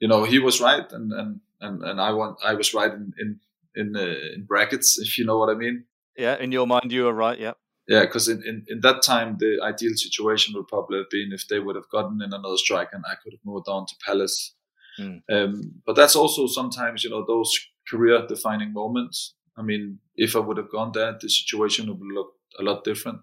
you 0.00 0.08
know, 0.08 0.24
he 0.24 0.38
was 0.38 0.60
right 0.60 0.90
and 0.92 1.12
and 1.12 1.40
and 1.60 1.82
and 1.84 2.00
I 2.00 2.12
want 2.12 2.38
I 2.44 2.54
was 2.54 2.74
right 2.74 2.92
in 2.92 3.12
in 3.18 3.40
in, 3.74 3.96
uh, 3.96 4.34
in 4.34 4.44
brackets 4.46 4.98
if 5.00 5.18
you 5.18 5.24
know 5.24 5.38
what 5.38 5.50
I 5.50 5.54
mean. 5.54 5.84
Yeah, 6.16 6.36
in 6.36 6.52
your 6.52 6.66
mind, 6.66 6.92
you 6.92 7.04
were 7.04 7.14
right. 7.14 7.38
Yeah. 7.38 7.54
Yeah, 7.88 8.02
because 8.02 8.28
in, 8.28 8.42
in, 8.44 8.64
in 8.68 8.80
that 8.80 9.02
time, 9.02 9.36
the 9.38 9.58
ideal 9.62 9.92
situation 9.94 10.54
would 10.54 10.68
probably 10.68 10.98
have 10.98 11.10
been 11.10 11.32
if 11.32 11.48
they 11.48 11.58
would 11.58 11.76
have 11.76 11.88
gotten 11.88 12.22
in 12.22 12.32
another 12.32 12.56
strike 12.56 12.90
and 12.92 13.04
I 13.06 13.14
could 13.22 13.32
have 13.32 13.44
moved 13.44 13.68
on 13.68 13.86
to 13.86 13.94
Palace. 14.06 14.54
Mm. 15.00 15.22
Um, 15.32 15.82
but 15.84 15.96
that's 15.96 16.14
also 16.14 16.46
sometimes, 16.46 17.02
you 17.02 17.10
know, 17.10 17.24
those 17.26 17.52
career 17.88 18.24
defining 18.26 18.72
moments. 18.72 19.34
I 19.56 19.62
mean, 19.62 19.98
if 20.14 20.36
I 20.36 20.38
would 20.38 20.58
have 20.58 20.70
gone 20.70 20.92
there, 20.92 21.16
the 21.20 21.28
situation 21.28 21.88
would 21.88 22.14
look 22.14 22.32
a 22.58 22.62
lot 22.62 22.84
different. 22.84 23.20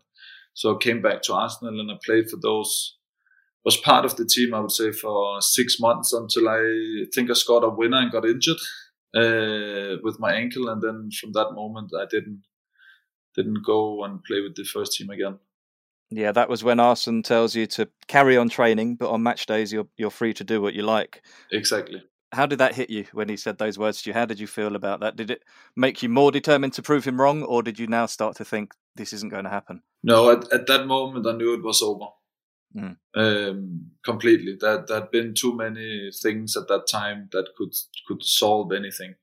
So 0.54 0.76
I 0.76 0.78
came 0.78 1.02
back 1.02 1.22
to 1.24 1.34
Arsenal 1.34 1.80
and 1.80 1.92
I 1.92 1.96
played 2.04 2.30
for 2.30 2.38
those 2.38 2.98
was 3.66 3.78
part 3.78 4.06
of 4.06 4.16
the 4.16 4.26
team, 4.26 4.54
I 4.54 4.60
would 4.60 4.72
say, 4.72 4.92
for 4.92 5.42
six 5.42 5.80
months 5.80 6.14
until 6.14 6.50
I 6.50 7.06
think 7.14 7.30
I 7.30 7.34
scored 7.34 7.64
a 7.64 7.70
winner 7.70 7.98
and 7.98 8.12
got 8.12 8.26
injured 8.26 8.58
uh, 9.16 9.98
with 10.02 10.20
my 10.20 10.34
ankle, 10.34 10.70
and 10.70 10.82
then 10.82 11.10
from 11.12 11.34
that 11.34 11.52
moment 11.54 11.92
I 11.98 12.06
didn't 12.10 12.44
didn't 13.36 13.66
go 13.66 14.04
and 14.04 14.24
play 14.24 14.42
with 14.42 14.56
the 14.56 14.64
first 14.64 14.94
team 14.94 15.10
again. 15.10 15.40
Yeah, 16.12 16.32
that 16.32 16.50
was 16.50 16.64
when 16.64 16.80
Arsene 16.80 17.22
tells 17.22 17.56
you 17.56 17.68
to 17.68 17.88
carry 18.08 18.36
on 18.36 18.50
training, 18.50 18.96
but 18.96 19.10
on 19.10 19.22
match 19.22 19.46
days 19.46 19.72
you're 19.72 19.88
you're 19.98 20.10
free 20.10 20.34
to 20.36 20.44
do 20.44 20.62
what 20.62 20.74
you 20.74 20.84
like. 20.84 21.22
Exactly. 21.52 22.04
How 22.32 22.46
did 22.46 22.60
that 22.60 22.76
hit 22.76 22.90
you 22.90 23.06
when 23.12 23.30
he 23.30 23.38
said 23.38 23.58
those 23.58 23.80
words 23.80 24.02
to 24.02 24.10
you? 24.10 24.14
How 24.14 24.26
did 24.26 24.40
you 24.40 24.48
feel 24.48 24.76
about 24.76 25.00
that? 25.00 25.16
Did 25.16 25.32
it 25.32 25.44
make 25.76 26.04
you 26.04 26.10
more 26.10 26.32
determined 26.32 26.74
to 26.74 26.82
prove 26.82 27.06
him 27.06 27.20
wrong, 27.20 27.44
or 27.44 27.64
did 27.64 27.80
you 27.80 27.88
now 27.88 28.06
start 28.06 28.36
to 28.38 28.46
think 28.46 28.74
this 28.96 29.14
isn't 29.14 29.32
going 29.32 29.46
to 29.46 29.50
happen? 29.50 29.82
No, 30.04 30.32
at, 30.32 30.52
at 30.52 30.68
that 30.68 30.86
moment 30.88 31.28
I 31.28 31.34
knew 31.34 31.54
it 31.54 31.64
was 31.64 31.82
over. 31.82 32.06
Mm. 32.76 32.98
Um, 33.16 33.92
completely. 34.06 34.58
That 34.60 34.88
there 34.88 35.02
had 35.02 35.12
been 35.12 35.34
too 35.34 35.56
many 35.56 36.12
things 36.22 36.56
at 36.56 36.68
that 36.68 36.88
time 36.88 37.30
that 37.32 37.50
could 37.58 37.74
could 38.08 38.24
solve 38.24 38.72
anything. 38.72 39.16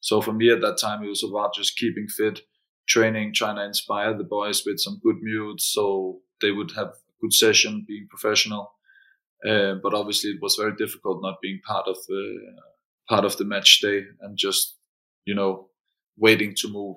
So 0.00 0.20
for 0.20 0.32
me 0.32 0.50
at 0.50 0.60
that 0.60 0.78
time, 0.78 1.02
it 1.02 1.08
was 1.08 1.24
about 1.24 1.54
just 1.54 1.76
keeping 1.76 2.06
fit, 2.08 2.40
training, 2.88 3.34
trying 3.34 3.56
to 3.56 3.64
inspire 3.64 4.16
the 4.16 4.24
boys 4.24 4.62
with 4.64 4.78
some 4.78 5.00
good 5.02 5.16
moods, 5.20 5.64
so 5.72 6.20
they 6.40 6.50
would 6.50 6.72
have 6.72 6.88
a 6.88 7.20
good 7.20 7.32
session, 7.32 7.84
being 7.86 8.06
professional. 8.08 8.72
Uh, 9.48 9.74
but 9.82 9.94
obviously, 9.94 10.30
it 10.30 10.42
was 10.42 10.56
very 10.56 10.74
difficult 10.76 11.22
not 11.22 11.40
being 11.40 11.60
part 11.66 11.86
of 11.86 11.96
the 12.08 12.38
part 13.08 13.24
of 13.24 13.36
the 13.36 13.44
match 13.44 13.80
day 13.80 14.02
and 14.20 14.36
just 14.36 14.76
you 15.24 15.34
know 15.34 15.68
waiting 16.16 16.54
to 16.56 16.68
move. 16.68 16.96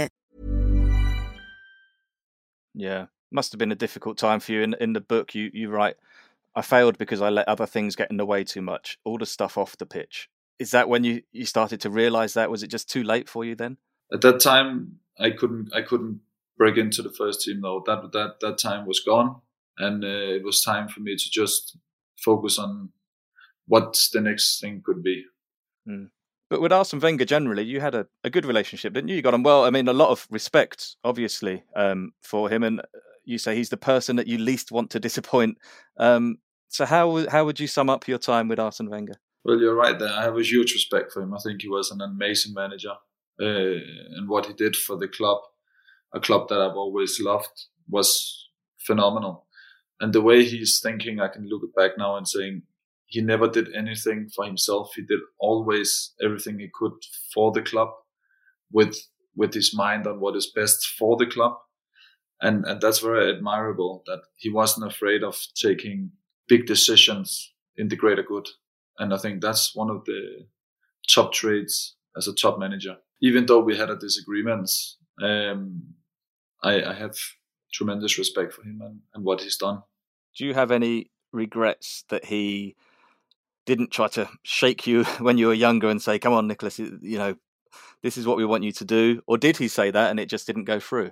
Yeah, 2.73 3.07
must 3.31 3.51
have 3.51 3.59
been 3.59 3.71
a 3.71 3.75
difficult 3.75 4.17
time 4.17 4.39
for 4.39 4.51
you. 4.51 4.61
In 4.61 4.75
in 4.79 4.93
the 4.93 5.01
book, 5.01 5.35
you 5.35 5.49
you 5.53 5.69
write, 5.69 5.97
"I 6.55 6.61
failed 6.61 6.97
because 6.97 7.21
I 7.21 7.29
let 7.29 7.47
other 7.47 7.65
things 7.65 7.95
get 7.95 8.11
in 8.11 8.17
the 8.17 8.25
way 8.25 8.43
too 8.43 8.61
much. 8.61 8.97
All 9.03 9.17
the 9.17 9.25
stuff 9.25 9.57
off 9.57 9.77
the 9.77 9.85
pitch." 9.85 10.29
Is 10.59 10.71
that 10.71 10.89
when 10.89 11.03
you 11.03 11.23
you 11.31 11.45
started 11.45 11.81
to 11.81 11.89
realize 11.89 12.33
that? 12.33 12.51
Was 12.51 12.63
it 12.63 12.67
just 12.67 12.89
too 12.89 13.03
late 13.03 13.27
for 13.27 13.43
you 13.43 13.55
then? 13.55 13.77
At 14.13 14.21
that 14.21 14.39
time, 14.39 14.99
I 15.19 15.31
couldn't 15.31 15.73
I 15.73 15.81
couldn't 15.81 16.21
break 16.57 16.77
into 16.77 17.01
the 17.01 17.11
first 17.11 17.41
team 17.41 17.61
though. 17.61 17.83
That 17.85 18.11
that 18.11 18.39
that 18.41 18.57
time 18.57 18.85
was 18.85 18.99
gone, 18.99 19.41
and 19.77 20.03
uh, 20.03 20.07
it 20.37 20.43
was 20.43 20.61
time 20.61 20.87
for 20.87 20.99
me 20.99 21.15
to 21.15 21.29
just 21.31 21.77
focus 22.17 22.59
on 22.59 22.89
what 23.67 23.97
the 24.13 24.21
next 24.21 24.59
thing 24.59 24.81
could 24.85 25.01
be. 25.01 25.25
Mm. 25.87 26.09
But 26.51 26.59
with 26.59 26.73
Arsene 26.73 26.99
Wenger 26.99 27.23
generally, 27.23 27.63
you 27.63 27.79
had 27.79 27.95
a, 27.95 28.07
a 28.25 28.29
good 28.29 28.45
relationship, 28.45 28.91
didn't 28.91 29.07
you? 29.07 29.15
You 29.15 29.21
got 29.21 29.33
on 29.33 29.41
well. 29.41 29.63
I 29.63 29.69
mean, 29.69 29.87
a 29.87 29.93
lot 29.93 30.09
of 30.09 30.27
respect, 30.29 30.97
obviously, 31.01 31.63
um, 31.77 32.11
for 32.21 32.49
him. 32.49 32.61
And 32.61 32.81
uh, 32.81 32.99
you 33.23 33.37
say 33.37 33.55
he's 33.55 33.69
the 33.69 33.77
person 33.77 34.17
that 34.17 34.27
you 34.27 34.37
least 34.37 34.69
want 34.69 34.89
to 34.89 34.99
disappoint. 34.99 35.57
Um, 35.95 36.39
so 36.67 36.85
how 36.85 37.25
how 37.29 37.45
would 37.45 37.61
you 37.61 37.67
sum 37.67 37.89
up 37.89 38.05
your 38.05 38.17
time 38.17 38.49
with 38.49 38.59
Arsene 38.59 38.89
Wenger? 38.89 39.13
Well, 39.45 39.61
you're 39.61 39.75
right 39.75 39.97
there. 39.97 40.11
I 40.11 40.23
have 40.23 40.37
a 40.37 40.43
huge 40.43 40.73
respect 40.73 41.13
for 41.13 41.21
him. 41.21 41.33
I 41.33 41.37
think 41.41 41.61
he 41.61 41.69
was 41.69 41.89
an 41.89 42.01
amazing 42.01 42.53
manager, 42.53 42.95
uh, 43.41 43.79
and 44.17 44.27
what 44.27 44.45
he 44.45 44.51
did 44.51 44.75
for 44.75 44.97
the 44.97 45.07
club, 45.07 45.37
a 46.13 46.19
club 46.19 46.49
that 46.49 46.59
I've 46.59 46.75
always 46.75 47.17
loved, 47.21 47.67
was 47.89 48.49
phenomenal. 48.77 49.47
And 50.01 50.11
the 50.11 50.21
way 50.21 50.43
he's 50.43 50.81
thinking, 50.81 51.21
I 51.21 51.29
can 51.29 51.47
look 51.47 51.73
back 51.73 51.91
now 51.97 52.17
and 52.17 52.27
saying 52.27 52.63
he 53.11 53.21
never 53.21 53.47
did 53.47 53.67
anything 53.75 54.29
for 54.33 54.45
himself. 54.45 54.93
He 54.95 55.01
did 55.01 55.19
always 55.37 56.13
everything 56.23 56.59
he 56.59 56.69
could 56.73 56.93
for 57.33 57.51
the 57.51 57.61
club 57.61 57.89
with 58.71 58.97
with 59.35 59.53
his 59.53 59.73
mind 59.75 60.07
on 60.07 60.19
what 60.19 60.35
is 60.35 60.51
best 60.55 60.85
for 60.97 61.17
the 61.17 61.25
club. 61.25 61.53
And 62.41 62.65
and 62.65 62.79
that's 62.81 62.99
very 62.99 63.35
admirable 63.35 64.03
that 64.07 64.21
he 64.37 64.49
wasn't 64.49 64.87
afraid 64.87 65.23
of 65.23 65.37
taking 65.55 66.11
big 66.47 66.65
decisions 66.65 67.53
in 67.75 67.89
the 67.89 67.97
greater 67.97 68.23
good. 68.23 68.47
And 68.97 69.13
I 69.13 69.17
think 69.17 69.41
that's 69.41 69.75
one 69.75 69.89
of 69.89 70.05
the 70.05 70.47
top 71.13 71.33
traits 71.33 71.97
as 72.17 72.27
a 72.27 72.33
top 72.33 72.59
manager. 72.59 72.95
Even 73.21 73.45
though 73.45 73.59
we 73.59 73.77
had 73.77 73.89
a 73.89 73.97
disagreements, 73.97 74.97
um, 75.21 75.83
I, 76.63 76.83
I 76.83 76.93
have 76.93 77.17
tremendous 77.73 78.17
respect 78.17 78.53
for 78.53 78.63
him 78.63 78.79
and, 78.81 78.99
and 79.13 79.23
what 79.23 79.41
he's 79.41 79.57
done. 79.57 79.83
Do 80.37 80.45
you 80.45 80.53
have 80.53 80.71
any 80.71 81.11
regrets 81.31 82.03
that 82.09 82.25
he 82.25 82.75
didn't 83.65 83.91
try 83.91 84.07
to 84.09 84.29
shake 84.43 84.87
you 84.87 85.03
when 85.19 85.37
you 85.37 85.47
were 85.47 85.53
younger 85.53 85.89
and 85.89 86.01
say, 86.01 86.19
"Come 86.19 86.33
on, 86.33 86.47
Nicholas, 86.47 86.79
you 86.79 87.17
know, 87.17 87.35
this 88.01 88.17
is 88.17 88.25
what 88.25 88.37
we 88.37 88.45
want 88.45 88.63
you 88.63 88.71
to 88.73 88.85
do," 88.85 89.21
or 89.27 89.37
did 89.37 89.57
he 89.57 89.67
say 89.67 89.91
that 89.91 90.09
and 90.09 90.19
it 90.19 90.29
just 90.29 90.47
didn't 90.47 90.65
go 90.65 90.79
through? 90.79 91.11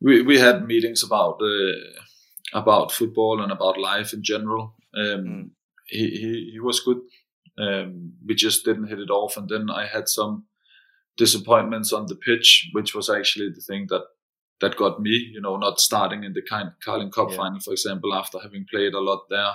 We 0.00 0.22
we 0.22 0.38
had 0.38 0.66
meetings 0.66 1.02
about 1.02 1.40
uh, 1.42 2.58
about 2.58 2.92
football 2.92 3.42
and 3.42 3.52
about 3.52 3.78
life 3.78 4.12
in 4.12 4.22
general. 4.22 4.74
Um, 4.94 5.24
mm. 5.24 5.50
he, 5.86 6.10
he 6.10 6.50
he 6.52 6.60
was 6.60 6.80
good. 6.80 6.98
Um, 7.58 8.14
we 8.26 8.34
just 8.34 8.64
didn't 8.64 8.88
hit 8.88 8.98
it 8.98 9.10
off, 9.10 9.36
and 9.36 9.48
then 9.48 9.70
I 9.70 9.86
had 9.86 10.08
some 10.08 10.46
disappointments 11.16 11.92
on 11.92 12.06
the 12.06 12.16
pitch, 12.16 12.70
which 12.72 12.94
was 12.94 13.10
actually 13.10 13.50
the 13.50 13.60
thing 13.60 13.86
that 13.90 14.04
that 14.60 14.76
got 14.76 15.00
me. 15.00 15.10
You 15.10 15.40
know, 15.40 15.56
not 15.56 15.80
starting 15.80 16.24
in 16.24 16.32
the 16.32 16.42
kind 16.42 16.70
Carling 16.82 17.10
Cup 17.10 17.30
yeah. 17.30 17.36
final, 17.36 17.60
for 17.60 17.72
example, 17.72 18.14
after 18.14 18.38
having 18.38 18.64
played 18.70 18.94
a 18.94 19.00
lot 19.00 19.24
there 19.28 19.52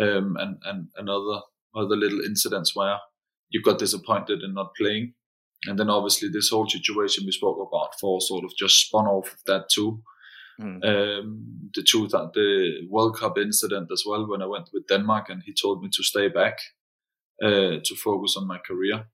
um, 0.00 0.36
and 0.38 0.56
and 0.64 0.88
and 0.96 1.08
other 1.08 1.40
other 1.74 1.96
little 1.96 2.20
incidents 2.20 2.74
where 2.74 2.98
you 3.50 3.62
got 3.62 3.78
disappointed 3.78 4.42
in 4.42 4.54
not 4.54 4.74
playing, 4.74 5.14
and 5.66 5.78
then 5.78 5.90
obviously 5.90 6.28
this 6.28 6.50
whole 6.50 6.68
situation 6.68 7.24
we 7.26 7.32
spoke 7.32 7.58
about 7.58 7.98
for 8.00 8.20
sort 8.20 8.44
of 8.44 8.52
just 8.58 8.86
spun 8.86 9.06
off 9.06 9.32
of 9.32 9.38
that 9.46 9.68
too. 9.68 10.02
Mm. 10.60 10.84
Um, 10.84 11.70
the 11.74 11.82
two 11.82 12.06
the 12.06 12.86
World 12.88 13.18
Cup 13.18 13.38
incident 13.38 13.88
as 13.92 14.04
well 14.06 14.28
when 14.28 14.40
I 14.40 14.46
went 14.46 14.70
with 14.72 14.86
Denmark 14.86 15.28
and 15.28 15.42
he 15.44 15.52
told 15.52 15.82
me 15.82 15.88
to 15.92 16.02
stay 16.04 16.28
back 16.28 16.58
uh, 17.42 17.80
to 17.82 17.96
focus 17.96 18.36
on 18.36 18.46
my 18.46 18.58
career 18.58 19.06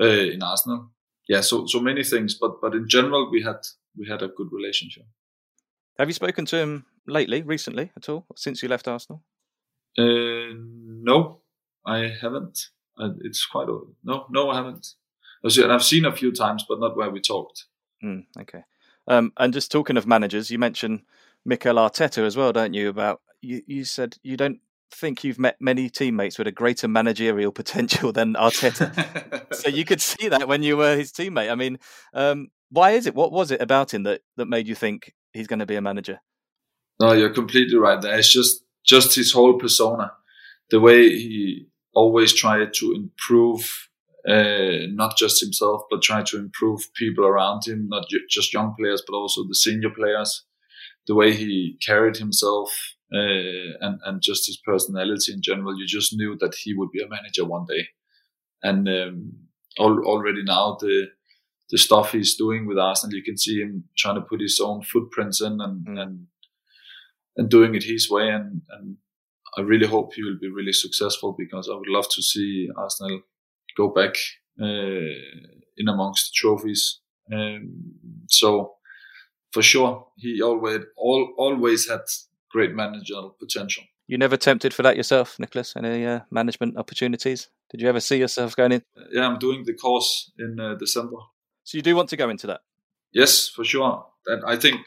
uh, 0.00 0.06
in 0.06 0.42
Arsenal. 0.42 0.90
Yeah, 1.28 1.42
so 1.42 1.66
so 1.66 1.80
many 1.80 2.04
things, 2.04 2.38
but 2.40 2.60
but 2.62 2.74
in 2.74 2.88
general 2.88 3.30
we 3.30 3.42
had 3.42 3.60
we 3.98 4.08
had 4.08 4.22
a 4.22 4.28
good 4.28 4.48
relationship. 4.52 5.04
Have 5.98 6.08
you 6.08 6.14
spoken 6.14 6.46
to 6.46 6.56
him 6.56 6.86
lately, 7.06 7.42
recently 7.42 7.90
at 7.96 8.08
all, 8.08 8.26
since 8.34 8.62
you 8.62 8.68
left 8.68 8.88
Arsenal? 8.88 9.22
Uh, 9.98 10.54
no, 10.54 11.40
I 11.86 12.12
haven't. 12.20 12.68
Uh, 12.98 13.10
it's 13.20 13.44
quite 13.46 13.68
old. 13.68 13.94
No, 14.04 14.26
no, 14.30 14.50
I 14.50 14.56
haven't. 14.56 14.94
I've 15.44 15.84
seen 15.84 16.04
a 16.04 16.16
few 16.16 16.32
times, 16.32 16.64
but 16.68 16.80
not 16.80 16.96
where 16.96 17.10
we 17.10 17.20
talked. 17.20 17.66
Mm, 18.02 18.24
okay. 18.40 18.64
Um, 19.06 19.32
and 19.36 19.52
just 19.52 19.70
talking 19.70 19.96
of 19.96 20.06
managers, 20.06 20.50
you 20.50 20.58
mentioned 20.58 21.02
Mikel 21.44 21.76
Arteta 21.76 22.24
as 22.24 22.36
well, 22.36 22.52
don't 22.52 22.74
you? 22.74 22.88
About 22.88 23.20
you, 23.40 23.62
you 23.66 23.84
said 23.84 24.16
you 24.22 24.36
don't 24.36 24.60
think 24.90 25.24
you've 25.24 25.38
met 25.38 25.56
many 25.60 25.88
teammates 25.88 26.38
with 26.38 26.46
a 26.46 26.52
greater 26.52 26.88
managerial 26.88 27.52
potential 27.60 28.12
than 28.12 28.34
Arteta. 28.34 29.54
so 29.54 29.68
you 29.68 29.84
could 29.84 30.00
see 30.00 30.28
that 30.28 30.48
when 30.48 30.62
you 30.62 30.76
were 30.76 30.96
his 30.96 31.12
teammate. 31.12 31.50
I 31.50 31.54
mean, 31.54 31.78
um, 32.14 32.48
why 32.70 32.92
is 32.92 33.06
it? 33.06 33.14
What 33.14 33.32
was 33.32 33.50
it 33.50 33.62
about 33.62 33.94
him 33.94 34.02
that 34.04 34.22
that 34.36 34.46
made 34.46 34.66
you 34.66 34.74
think 34.74 35.14
he's 35.32 35.46
going 35.46 35.60
to 35.60 35.66
be 35.66 35.76
a 35.76 35.82
manager? 35.82 36.20
No, 36.98 37.12
you're 37.12 37.34
completely 37.34 37.76
right. 37.76 38.00
There. 38.00 38.18
It's 38.18 38.32
just 38.32 38.64
just 38.86 39.14
his 39.14 39.32
whole 39.32 39.58
persona, 39.58 40.12
the 40.70 40.80
way 40.80 41.10
he 41.10 41.66
always 41.94 42.34
tried 42.34 42.72
to 42.74 42.92
improve, 42.94 43.88
uh, 44.28 44.86
not 44.90 45.16
just 45.16 45.40
himself, 45.40 45.82
but 45.90 46.02
try 46.02 46.22
to 46.22 46.38
improve 46.38 46.92
people 46.94 47.24
around 47.24 47.66
him, 47.66 47.88
not 47.88 48.06
just 48.28 48.52
young 48.52 48.74
players, 48.78 49.02
but 49.06 49.16
also 49.16 49.42
the 49.46 49.54
senior 49.54 49.90
players. 49.90 50.44
The 51.06 51.14
way 51.14 51.32
he 51.32 51.78
carried 51.84 52.16
himself 52.16 52.70
uh, 53.12 53.78
and 53.80 54.00
and 54.04 54.20
just 54.20 54.46
his 54.46 54.56
personality 54.56 55.32
in 55.32 55.40
general, 55.40 55.78
you 55.78 55.86
just 55.86 56.16
knew 56.16 56.36
that 56.40 56.56
he 56.56 56.74
would 56.74 56.90
be 56.90 57.02
a 57.02 57.08
manager 57.08 57.44
one 57.44 57.64
day. 57.68 57.88
And 58.62 58.88
um, 58.88 59.32
al- 59.78 60.04
already 60.04 60.42
now 60.42 60.76
the 60.80 61.06
the 61.70 61.78
stuff 61.78 62.12
he's 62.12 62.36
doing 62.36 62.66
with 62.66 62.78
Arsenal, 62.78 63.16
you 63.16 63.24
can 63.24 63.36
see 63.36 63.60
him 63.60 63.84
trying 63.96 64.14
to 64.16 64.20
put 64.20 64.40
his 64.40 64.60
own 64.62 64.82
footprints 64.82 65.40
in 65.40 65.60
and, 65.60 65.86
mm. 65.86 66.00
and 66.00 66.26
and 67.36 67.48
doing 67.50 67.74
it 67.74 67.84
his 67.84 68.10
way. 68.10 68.28
And, 68.28 68.62
and 68.70 68.96
I 69.56 69.62
really 69.62 69.86
hope 69.86 70.14
he 70.14 70.22
will 70.22 70.38
be 70.40 70.50
really 70.50 70.72
successful 70.72 71.34
because 71.36 71.68
I 71.70 71.74
would 71.74 71.88
love 71.88 72.08
to 72.10 72.22
see 72.22 72.68
Arsenal 72.76 73.20
go 73.76 73.88
back 73.88 74.16
uh, 74.60 75.12
in 75.76 75.88
amongst 75.88 76.30
the 76.30 76.32
trophies. 76.34 77.00
Um, 77.32 77.92
so 78.28 78.74
for 79.52 79.62
sure, 79.62 80.06
he 80.16 80.42
always 80.42 80.80
all, 80.96 81.34
always 81.38 81.88
had 81.88 82.00
great 82.50 82.74
managerial 82.74 83.36
potential. 83.38 83.84
You 84.06 84.18
never 84.18 84.36
tempted 84.36 84.72
for 84.72 84.82
that 84.82 84.96
yourself, 84.96 85.38
Nicholas? 85.38 85.74
Any 85.76 86.06
uh, 86.06 86.20
management 86.30 86.76
opportunities? 86.76 87.48
Did 87.70 87.80
you 87.80 87.88
ever 87.88 88.00
see 88.00 88.18
yourself 88.18 88.54
going 88.54 88.72
in? 88.72 88.82
Yeah, 89.10 89.26
I'm 89.26 89.38
doing 89.38 89.64
the 89.64 89.74
course 89.74 90.30
in 90.38 90.60
uh, 90.60 90.74
December. 90.74 91.16
So 91.64 91.76
you 91.76 91.82
do 91.82 91.96
want 91.96 92.08
to 92.10 92.16
go 92.16 92.28
into 92.28 92.46
that? 92.46 92.60
Yes, 93.12 93.48
for 93.48 93.64
sure. 93.64 94.06
And 94.26 94.44
I 94.46 94.56
think 94.56 94.80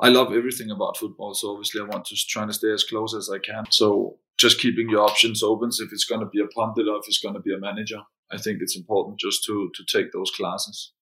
I 0.00 0.08
love 0.08 0.32
everything 0.32 0.70
about 0.70 0.96
football. 0.96 1.34
So 1.34 1.52
obviously, 1.52 1.80
I 1.80 1.84
want 1.84 2.04
to 2.06 2.16
try 2.16 2.46
to 2.46 2.52
stay 2.52 2.72
as 2.72 2.84
close 2.84 3.14
as 3.14 3.30
I 3.30 3.38
can. 3.38 3.64
So 3.70 4.18
just 4.38 4.60
keeping 4.60 4.88
your 4.90 5.02
options 5.02 5.42
open. 5.42 5.70
if 5.72 5.92
it's 5.92 6.04
going 6.04 6.20
to 6.20 6.26
be 6.26 6.40
a 6.40 6.46
pundit 6.48 6.88
or 6.88 6.96
if 6.96 7.04
it's 7.06 7.20
going 7.20 7.34
to 7.34 7.40
be 7.40 7.54
a 7.54 7.58
manager, 7.58 8.00
I 8.32 8.38
think 8.38 8.58
it's 8.60 8.76
important 8.76 9.18
just 9.18 9.44
to 9.44 9.70
to 9.74 9.84
take 9.84 10.12
those 10.12 10.30
classes. 10.30 10.92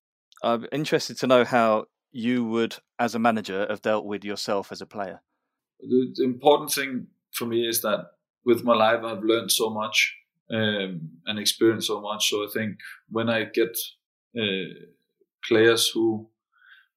I'm 0.42 0.66
interested 0.72 1.18
to 1.18 1.26
know 1.26 1.44
how 1.44 1.86
you 2.10 2.44
would, 2.44 2.76
as 2.98 3.14
a 3.14 3.18
manager, 3.18 3.66
have 3.70 3.80
dealt 3.80 4.04
with 4.04 4.24
yourself 4.24 4.70
as 4.70 4.82
a 4.82 4.86
player. 4.86 5.22
The, 5.80 6.12
the 6.14 6.24
important 6.24 6.72
thing 6.72 7.06
for 7.32 7.46
me 7.46 7.66
is 7.66 7.80
that 7.82 8.10
with 8.44 8.64
my 8.64 8.74
life, 8.74 9.02
I've 9.04 9.22
learned 9.22 9.50
so 9.50 9.70
much 9.70 10.14
um, 10.52 11.10
and 11.26 11.38
experienced 11.38 11.86
so 11.86 12.00
much. 12.00 12.28
So 12.28 12.44
I 12.44 12.48
think 12.52 12.76
when 13.08 13.30
I 13.30 13.44
get 13.44 13.76
uh, 14.38 14.74
players 15.48 15.88
who 15.88 16.28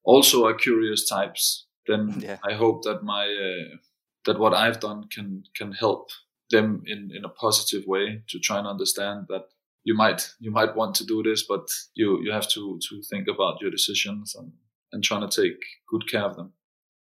also 0.04 0.46
are 0.46 0.54
curious 0.54 1.08
types 1.08 1.65
then 1.86 2.14
yeah. 2.20 2.38
I 2.48 2.54
hope 2.54 2.82
that 2.82 3.02
my 3.02 3.24
uh, 3.24 3.76
that 4.24 4.38
what 4.38 4.54
I've 4.54 4.80
done 4.80 5.08
can 5.08 5.44
can 5.54 5.72
help 5.72 6.10
them 6.50 6.82
in 6.86 7.10
in 7.14 7.24
a 7.24 7.28
positive 7.28 7.86
way 7.86 8.22
to 8.28 8.38
try 8.38 8.58
and 8.58 8.66
understand 8.66 9.26
that 9.28 9.46
you 9.84 9.94
might 9.94 10.28
you 10.40 10.50
might 10.50 10.76
want 10.76 10.94
to 10.96 11.04
do 11.04 11.22
this, 11.22 11.44
but 11.48 11.68
you 11.94 12.20
you 12.22 12.32
have 12.32 12.48
to 12.48 12.78
to 12.88 13.02
think 13.02 13.28
about 13.28 13.60
your 13.60 13.70
decisions 13.70 14.34
and 14.34 14.52
and 14.92 15.02
trying 15.02 15.28
to 15.28 15.42
take 15.42 15.60
good 15.88 16.08
care 16.10 16.24
of 16.24 16.36
them. 16.36 16.52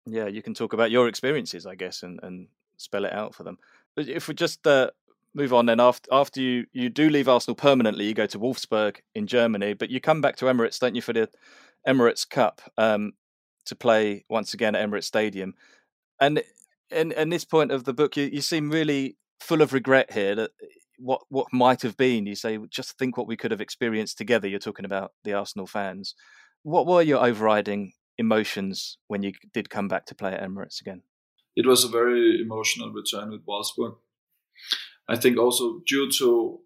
Yeah, 0.05 0.27
you 0.27 0.41
can 0.41 0.53
talk 0.53 0.73
about 0.73 0.91
your 0.91 1.07
experiences, 1.07 1.65
I 1.65 1.75
guess, 1.75 2.03
and 2.03 2.19
and 2.23 2.47
spell 2.77 3.05
it 3.05 3.13
out 3.13 3.35
for 3.35 3.43
them. 3.43 3.57
But 3.95 4.07
if 4.07 4.27
we 4.27 4.35
just 4.35 4.65
uh, 4.67 4.91
move 5.33 5.53
on, 5.53 5.65
then 5.65 5.79
after 5.79 6.07
after 6.13 6.39
you 6.41 6.65
you 6.71 6.89
do 6.89 7.09
leave 7.09 7.27
Arsenal 7.27 7.55
permanently, 7.55 8.05
you 8.05 8.13
go 8.13 8.27
to 8.27 8.39
Wolfsburg 8.39 8.97
in 9.15 9.27
Germany, 9.27 9.73
but 9.73 9.89
you 9.89 9.99
come 9.99 10.21
back 10.21 10.35
to 10.37 10.45
Emirates, 10.45 10.79
don't 10.79 10.95
you, 10.95 11.01
for 11.01 11.13
the 11.13 11.29
Emirates 11.87 12.29
Cup 12.29 12.61
um, 12.77 13.13
to 13.67 13.75
play 13.75 14.25
once 14.29 14.53
again 14.53 14.75
at 14.75 14.87
Emirates 14.87 15.05
Stadium, 15.05 15.53
and 16.19 16.41
in 16.89 17.11
in 17.11 17.29
this 17.29 17.45
point 17.45 17.71
of 17.71 17.83
the 17.83 17.93
book, 17.93 18.17
you, 18.17 18.25
you 18.25 18.41
seem 18.41 18.69
really 18.69 19.17
full 19.39 19.61
of 19.61 19.73
regret 19.73 20.11
here 20.11 20.35
that 20.35 20.51
what 20.97 21.21
what 21.29 21.47
might 21.53 21.81
have 21.81 21.97
been. 21.97 22.25
You 22.25 22.35
say, 22.35 22.57
just 22.69 22.97
think 22.97 23.17
what 23.17 23.27
we 23.27 23.37
could 23.37 23.51
have 23.51 23.61
experienced 23.61 24.17
together. 24.17 24.47
You're 24.47 24.59
talking 24.59 24.85
about 24.85 25.11
the 25.23 25.33
Arsenal 25.33 25.67
fans. 25.67 26.15
What 26.63 26.87
were 26.87 27.01
your 27.01 27.23
overriding 27.25 27.93
emotions 28.17 28.97
when 29.07 29.23
you 29.23 29.33
did 29.53 29.69
come 29.69 29.87
back 29.87 30.05
to 30.07 30.15
play 30.15 30.33
at 30.33 30.41
Emirates 30.41 30.81
again? 30.81 31.03
It 31.55 31.65
was 31.65 31.83
a 31.83 31.89
very 31.89 32.41
emotional 32.41 32.91
return 32.91 33.31
with 33.31 33.45
Wolfsburg. 33.45 33.95
I 35.07 35.15
think 35.15 35.37
also 35.37 35.81
due 35.87 36.09
to 36.19 36.59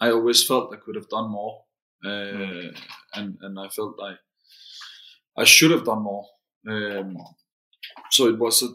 I 0.00 0.10
always 0.10 0.44
felt 0.46 0.72
I 0.72 0.76
could 0.76 0.96
have 0.96 1.08
done 1.08 1.30
more, 1.30 1.64
uh, 2.04 2.08
mm. 2.08 2.78
and 3.14 3.36
and 3.40 3.58
I 3.58 3.68
felt 3.68 3.98
like 3.98 4.16
I 5.36 5.44
should 5.44 5.70
have 5.70 5.84
done 5.84 6.02
more. 6.02 6.26
Um, 6.68 7.16
so 8.10 8.26
it 8.28 8.38
was 8.38 8.62
a 8.62 8.68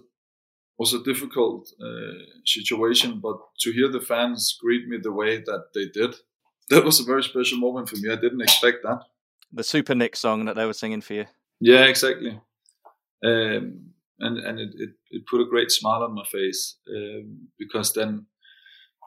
was 0.78 0.94
a 0.94 1.04
difficult 1.04 1.72
uh, 1.82 2.26
situation, 2.46 3.20
but 3.22 3.38
to 3.62 3.72
hear 3.72 3.90
the 3.90 4.02
fans 4.02 4.58
greet 4.60 4.88
me 4.88 4.98
the 5.02 5.12
way 5.12 5.38
that 5.38 5.68
they 5.74 5.86
did, 5.86 6.16
that 6.70 6.84
was 6.84 7.00
a 7.00 7.06
very 7.06 7.24
special 7.24 7.58
moment 7.60 7.88
for 7.88 7.96
me. 7.98 8.12
I 8.12 8.16
didn't 8.16 8.42
expect 8.42 8.80
that. 8.84 9.00
The 9.54 9.64
Super 9.64 9.96
Nick 9.96 10.18
song 10.18 10.46
that 10.46 10.56
they 10.56 10.66
were 10.66 10.74
singing 10.74 11.02
for 11.02 11.14
you. 11.14 11.26
Yeah, 11.62 11.86
exactly. 11.86 12.42
Um, 13.24 13.92
and 14.20 14.38
and 14.38 14.60
it, 14.60 14.70
it, 14.76 14.90
it, 15.12 15.28
put 15.28 15.42
a 15.42 15.50
great 15.50 15.72
smile 15.72 16.04
on 16.04 16.14
my 16.14 16.26
face 16.30 16.78
um, 16.94 17.48
because 17.58 17.94
then 17.94 18.26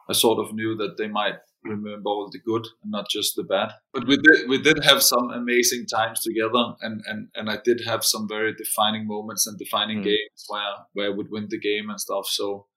I 0.09 0.13
sort 0.13 0.39
of 0.39 0.53
knew 0.53 0.75
that 0.77 0.97
they 0.97 1.07
might 1.07 1.35
remember 1.63 2.09
all 2.09 2.29
the 2.31 2.39
good 2.39 2.65
and 2.83 2.91
not 2.91 3.09
just 3.09 3.35
the 3.35 3.43
bad. 3.43 3.71
But 3.93 4.07
we 4.07 4.17
did 4.17 4.49
we 4.49 4.61
did 4.61 4.83
have 4.83 5.01
some 5.03 5.29
amazing 5.31 5.85
times 5.87 6.21
together, 6.21 6.73
and 6.81 7.01
and 7.05 7.27
and 7.35 7.49
I 7.49 7.57
did 7.63 7.81
have 7.85 8.03
some 8.03 8.27
very 8.27 8.53
defining 8.53 9.07
moments 9.07 9.47
and 9.47 9.57
defining 9.57 9.99
mm. 9.99 10.05
games 10.05 10.45
where 10.47 10.73
where 10.93 11.07
I 11.07 11.15
would 11.15 11.29
win 11.29 11.47
the 11.49 11.59
game 11.59 11.89
and 11.89 11.99
stuff. 11.99 12.27
So 12.27 12.67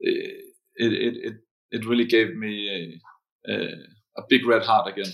it 0.00 0.44
it 0.76 1.16
it 1.24 1.34
it 1.70 1.86
really 1.86 2.06
gave 2.06 2.34
me 2.34 3.00
a, 3.46 3.52
a, 3.52 3.68
a 4.18 4.22
big 4.28 4.46
red 4.46 4.64
heart 4.64 4.88
again. 4.88 5.12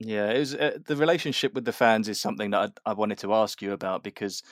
Yeah, 0.00 0.30
it 0.30 0.38
was 0.38 0.54
uh, 0.54 0.78
the 0.86 0.96
relationship 0.96 1.54
with 1.54 1.64
the 1.64 1.72
fans 1.72 2.08
is 2.08 2.20
something 2.20 2.50
that 2.50 2.72
I, 2.84 2.90
I 2.90 2.94
wanted 2.94 3.18
to 3.18 3.32
ask 3.32 3.62
you 3.62 3.72
about 3.72 4.02
because 4.02 4.42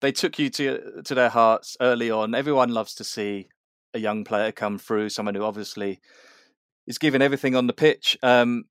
they 0.00 0.12
took 0.12 0.38
you 0.38 0.50
to 0.50 1.02
to 1.02 1.14
their 1.14 1.30
hearts 1.30 1.76
early 1.80 2.10
on. 2.10 2.34
Everyone 2.34 2.70
loves 2.70 2.94
to 2.96 3.04
see 3.04 3.48
a 3.94 3.98
young 3.98 4.24
player 4.24 4.52
come 4.52 4.78
through, 4.78 5.08
someone 5.08 5.34
who 5.34 5.44
obviously 5.44 6.00
is 6.86 6.98
giving 6.98 7.22
everything 7.22 7.56
on 7.56 7.66
the 7.66 7.72
pitch. 7.72 8.16
Um, 8.22 8.64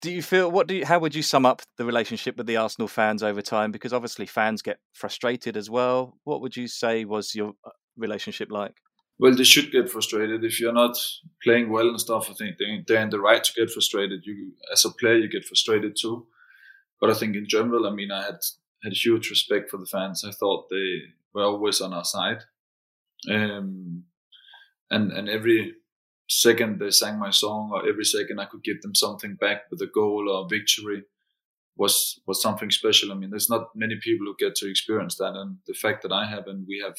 do 0.00 0.10
you 0.10 0.22
feel 0.22 0.50
what 0.50 0.66
do 0.66 0.74
you, 0.74 0.84
how 0.84 0.98
would 0.98 1.14
you 1.14 1.22
sum 1.22 1.46
up 1.46 1.62
the 1.78 1.84
relationship 1.84 2.36
with 2.36 2.46
the 2.46 2.56
Arsenal 2.56 2.88
fans 2.88 3.22
over 3.22 3.40
time? 3.40 3.70
Because 3.70 3.92
obviously 3.92 4.26
fans 4.26 4.60
get 4.60 4.78
frustrated 4.92 5.56
as 5.56 5.70
well. 5.70 6.18
What 6.24 6.40
would 6.40 6.56
you 6.56 6.66
say 6.66 7.04
was 7.04 7.34
your 7.34 7.52
uh, 7.64 7.70
relationship 7.96 8.50
like? 8.50 8.74
Well, 9.18 9.36
they 9.36 9.44
should 9.44 9.70
get 9.70 9.88
frustrated 9.88 10.42
if 10.42 10.60
you're 10.60 10.72
not 10.72 10.96
playing 11.44 11.70
well 11.70 11.88
and 11.88 12.00
stuff. 12.00 12.28
I 12.28 12.34
think 12.34 12.56
they, 12.58 12.84
they're 12.86 13.02
in 13.02 13.10
the 13.10 13.20
right 13.20 13.44
to 13.44 13.52
get 13.52 13.70
frustrated. 13.70 14.22
You, 14.24 14.52
as 14.72 14.84
a 14.84 14.90
player, 14.90 15.16
you 15.16 15.28
get 15.28 15.44
frustrated 15.44 15.96
too. 16.00 16.26
But 17.00 17.10
I 17.10 17.14
think 17.14 17.36
in 17.36 17.46
general, 17.48 17.86
I 17.86 17.90
mean, 17.90 18.10
I 18.10 18.24
had 18.24 18.40
had 18.82 18.92
huge 18.92 19.30
respect 19.30 19.70
for 19.70 19.76
the 19.76 19.86
fans. 19.86 20.24
I 20.24 20.32
thought 20.32 20.68
they 20.70 21.02
were 21.32 21.44
always 21.44 21.80
on 21.80 21.92
our 21.92 22.04
side, 22.04 22.42
um, 23.30 24.04
and 24.90 25.12
and 25.12 25.28
every 25.28 25.74
second 26.40 26.78
they 26.78 26.90
sang 26.90 27.18
my 27.18 27.30
song 27.30 27.70
or 27.72 27.88
every 27.88 28.04
second 28.04 28.38
I 28.38 28.46
could 28.46 28.64
give 28.64 28.80
them 28.82 28.94
something 28.94 29.34
back 29.34 29.62
with 29.70 29.80
a 29.82 29.86
goal 29.86 30.28
or 30.30 30.44
a 30.44 30.48
victory 30.48 31.02
was 31.76 32.20
was 32.26 32.42
something 32.42 32.70
special. 32.70 33.12
I 33.12 33.14
mean, 33.14 33.30
there's 33.30 33.50
not 33.50 33.74
many 33.74 33.96
people 33.96 34.26
who 34.26 34.36
get 34.38 34.54
to 34.56 34.70
experience 34.70 35.16
that, 35.16 35.34
and 35.34 35.58
the 35.66 35.74
fact 35.74 36.02
that 36.02 36.12
I 36.12 36.26
have 36.26 36.46
and 36.46 36.66
we 36.66 36.82
have 36.84 36.96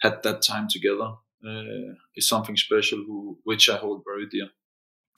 had 0.00 0.22
that 0.22 0.42
time 0.42 0.68
together 0.68 1.12
uh, 1.46 1.94
is 2.16 2.28
something 2.28 2.56
special, 2.56 2.98
who, 3.06 3.38
which 3.44 3.68
I 3.68 3.76
hold 3.76 4.02
very 4.06 4.26
dear. 4.26 4.48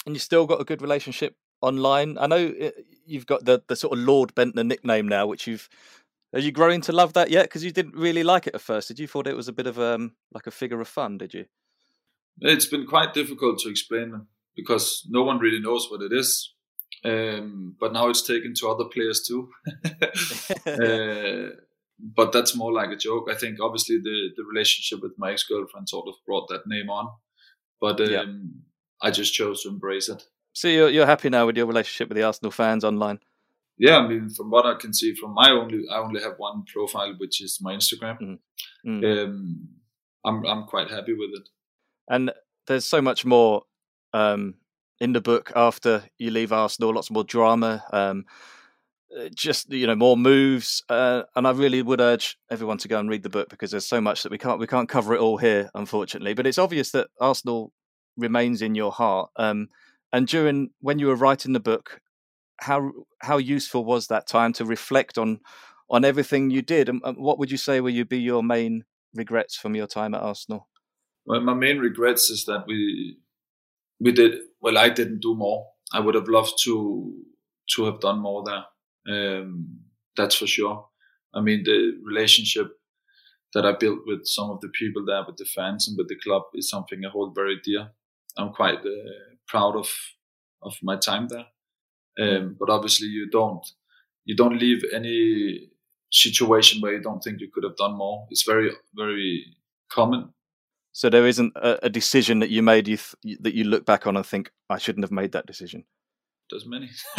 And 0.05 0.14
you 0.14 0.20
still 0.20 0.46
got 0.46 0.61
a 0.61 0.64
good 0.64 0.83
relationship 0.83 1.37
online. 1.61 2.18
I 2.18 2.26
know 2.26 2.52
uh, 2.61 2.70
you've 3.07 3.26
got 3.26 3.44
the 3.44 3.62
the 3.66 3.76
sort 3.76 3.96
of 3.96 4.05
Lord 4.05 4.35
Bendtner 4.35 4.66
nickname 4.66 5.09
now, 5.09 5.26
which 5.26 5.46
you've. 5.46 5.68
Are 6.35 6.40
you 6.40 6.50
growing 6.50 6.81
to 6.83 6.92
love 6.92 7.12
that 7.12 7.31
yet? 7.31 7.44
Because 7.44 7.62
you 7.62 7.72
didn't 7.72 7.94
really 7.94 8.22
like 8.22 8.46
it 8.46 8.55
at 8.55 8.62
first. 8.62 8.88
Did 8.88 8.98
you 8.98 9.07
thought 9.07 9.26
it 9.26 9.37
was 9.37 9.48
a 9.48 9.52
bit 9.52 9.66
of 9.66 9.78
um 9.78 10.12
like 10.33 10.46
a 10.46 10.50
figure 10.50 10.81
of 10.81 10.88
fun? 10.88 11.18
Did 11.18 11.35
you? 11.35 11.44
It's 12.40 12.66
been 12.66 12.87
quite 12.87 13.14
difficult 13.14 13.59
to 13.61 13.71
explain 13.71 14.27
because 14.57 15.07
no 15.09 15.23
one 15.23 15.38
really 15.38 15.61
knows 15.61 15.88
what 15.90 16.03
it 16.03 16.12
is. 16.12 16.55
Um, 17.05 17.75
but 17.81 17.92
now 17.92 18.09
it's 18.09 18.23
taken 18.23 18.55
to 18.55 18.68
other 18.68 18.85
players 18.85 19.23
too. 19.27 19.51
uh, 20.66 21.57
but 21.99 22.33
that's 22.33 22.57
more 22.57 22.73
like 22.73 22.90
a 22.90 22.97
joke. 22.97 23.29
I 23.31 23.35
think 23.35 23.59
obviously 23.61 23.99
the, 23.99 24.31
the 24.37 24.45
relationship 24.45 25.03
with 25.03 25.12
my 25.18 25.33
ex 25.33 25.45
girlfriend 25.45 25.88
sort 25.88 26.09
of 26.09 26.14
brought 26.27 26.49
that 26.49 26.66
name 26.66 26.90
on, 26.90 27.11
but 27.81 28.01
um, 28.01 28.11
yeah. 28.11 28.25
I 29.01 29.11
just 29.11 29.35
chose 29.35 29.62
to 29.62 29.68
embrace 29.68 30.09
it. 30.09 30.23
So 30.53 30.68
you're, 30.68 30.90
you're 30.90 31.07
happy 31.07 31.31
now 31.31 31.47
with 31.47 31.57
your 31.57 31.66
relationship 31.66 32.09
with 32.09 32.16
the 32.16 32.25
Arsenal 32.25 32.51
fans 32.51 32.85
online? 32.85 33.21
Yeah, 33.79 33.99
I 33.99 34.07
mean, 34.07 34.29
from 34.29 34.51
what 34.51 34.66
I 34.66 34.75
can 34.75 34.92
see, 34.92 35.14
from 35.14 35.35
my 35.35 35.51
only, 35.51 35.85
I 35.90 35.97
only 35.99 36.23
have 36.23 36.35
one 36.37 36.64
profile, 36.73 37.14
which 37.18 37.42
is 37.42 37.59
my 37.61 37.75
Instagram. 37.75 38.18
Mm. 38.21 38.38
Mm. 38.87 39.25
Um, 39.25 39.68
I'm 40.25 40.45
I'm 40.47 40.64
quite 40.64 40.90
happy 40.90 41.14
with 41.14 41.31
it. 41.35 41.49
And 42.09 42.33
there's 42.67 42.85
so 42.85 43.03
much 43.03 43.25
more 43.25 43.62
um, 44.12 44.55
in 45.01 45.12
the 45.12 45.21
book 45.21 45.53
after 45.57 46.05
you 46.19 46.31
leave 46.31 46.53
Arsenal. 46.53 46.95
Lots 46.95 47.11
more 47.11 47.25
drama. 47.25 47.85
Um, 47.93 48.25
uh, 49.19 49.29
just 49.35 49.71
you 49.71 49.87
know 49.87 49.95
more 49.95 50.17
moves 50.17 50.83
uh, 50.88 51.23
and 51.37 51.47
i 51.47 51.51
really 51.51 51.83
would 51.83 52.01
urge 52.01 52.38
everyone 52.51 52.79
to 52.79 52.88
go 52.88 52.99
and 52.99 53.11
read 53.11 53.23
the 53.23 53.29
book 53.29 53.51
because 53.51 53.71
there's 53.71 53.87
so 53.87 54.01
much 54.01 54.23
that 54.23 54.33
we 54.33 54.38
can't 54.38 54.59
we 54.59 54.67
can't 54.67 54.88
cover 54.88 55.12
it 55.15 55.21
all 55.21 55.37
here 55.37 55.71
unfortunately 55.75 56.33
but 56.33 56.47
it's 56.47 56.57
obvious 56.57 56.93
that 56.93 57.09
arsenal 57.21 57.73
remains 58.17 58.62
in 58.62 58.75
your 58.75 58.91
heart 58.91 59.29
um, 59.37 59.69
and 60.15 60.29
during 60.29 60.71
when 60.81 60.99
you 60.99 61.09
were 61.09 61.17
writing 61.17 61.53
the 61.53 61.61
book 61.61 62.01
how 62.59 62.91
how 63.21 63.37
useful 63.37 63.85
was 63.85 64.07
that 64.07 64.27
time 64.27 64.53
to 64.53 64.65
reflect 64.65 65.19
on 65.19 65.41
on 65.91 66.07
everything 66.07 66.49
you 66.49 66.62
did 66.62 66.88
and, 66.88 67.03
and 67.05 67.19
what 67.19 67.38
would 67.38 67.51
you 67.51 67.59
say 67.59 67.83
would 67.83 67.93
you 67.93 68.07
be 68.07 68.19
your 68.19 68.43
main 68.43 68.83
regrets 69.15 69.57
from 69.57 69.75
your 69.75 69.87
time 69.87 70.15
at 70.15 70.23
arsenal 70.23 70.69
well, 71.27 71.41
my 71.41 71.55
main 71.55 71.79
regrets 71.79 72.31
is 72.31 72.45
that 72.47 72.65
we 72.67 73.19
we 74.01 74.13
did 74.13 74.41
well. 74.61 74.79
I 74.79 74.89
didn't 74.89 75.21
do 75.21 75.35
more. 75.35 75.67
I 75.93 76.01
would 76.01 76.15
have 76.15 76.29
loved 76.29 76.55
to 76.65 77.15
to 77.75 77.85
have 77.85 78.01
done 78.01 78.21
more 78.21 78.45
there. 78.45 78.65
Um, 79.15 79.81
that's 80.17 80.35
for 80.35 80.47
sure. 80.47 80.87
I 81.35 81.41
mean, 81.41 81.63
the 81.65 81.99
relationship 82.05 82.79
that 83.55 83.65
I 83.65 83.73
built 83.73 84.01
with 84.07 84.27
some 84.27 84.51
of 84.51 84.61
the 84.61 84.69
people 84.69 85.05
there, 85.05 85.25
with 85.27 85.37
the 85.37 85.45
fans 85.45 85.89
and 85.89 85.97
with 85.97 86.09
the 86.09 86.17
club, 86.17 86.43
is 86.55 86.69
something 86.69 87.05
I 87.05 87.11
hold 87.11 87.35
very 87.35 87.61
dear. 87.63 87.91
I'm 88.37 88.53
quite 88.53 88.79
uh, 88.79 89.37
proud 89.47 89.77
of 89.77 89.89
of 90.63 90.75
my 90.83 90.97
time 90.97 91.29
there. 91.29 91.47
Um, 92.21 92.57
but 92.59 92.71
obviously, 92.71 93.09
you 93.09 93.31
don't 93.31 93.65
you 94.25 94.37
don't 94.37 94.59
leave 94.59 94.83
any 94.93 95.69
situation 96.11 96.81
where 96.81 96.93
you 96.93 97.01
don't 97.01 97.21
think 97.21 97.41
you 97.41 97.51
could 97.53 97.65
have 97.65 97.77
done 97.77 97.97
more. 97.97 98.27
It's 98.31 98.45
very 98.45 98.71
very 98.95 99.57
common 99.91 100.33
so 100.92 101.09
there 101.09 101.26
isn't 101.26 101.55
a, 101.57 101.87
a 101.87 101.90
decision 101.90 102.38
that 102.40 102.50
you 102.50 102.62
made 102.62 102.87
you 102.87 102.98
th- 102.98 103.38
that 103.40 103.55
you 103.55 103.64
look 103.64 103.85
back 103.85 104.07
on 104.07 104.16
and 104.16 104.24
think 104.24 104.52
I 104.68 104.78
shouldn't 104.78 105.05
have 105.05 105.11
made 105.11 105.33
that 105.33 105.46
decision. 105.46 105.85
There's 106.50 106.66
many, 106.66 106.90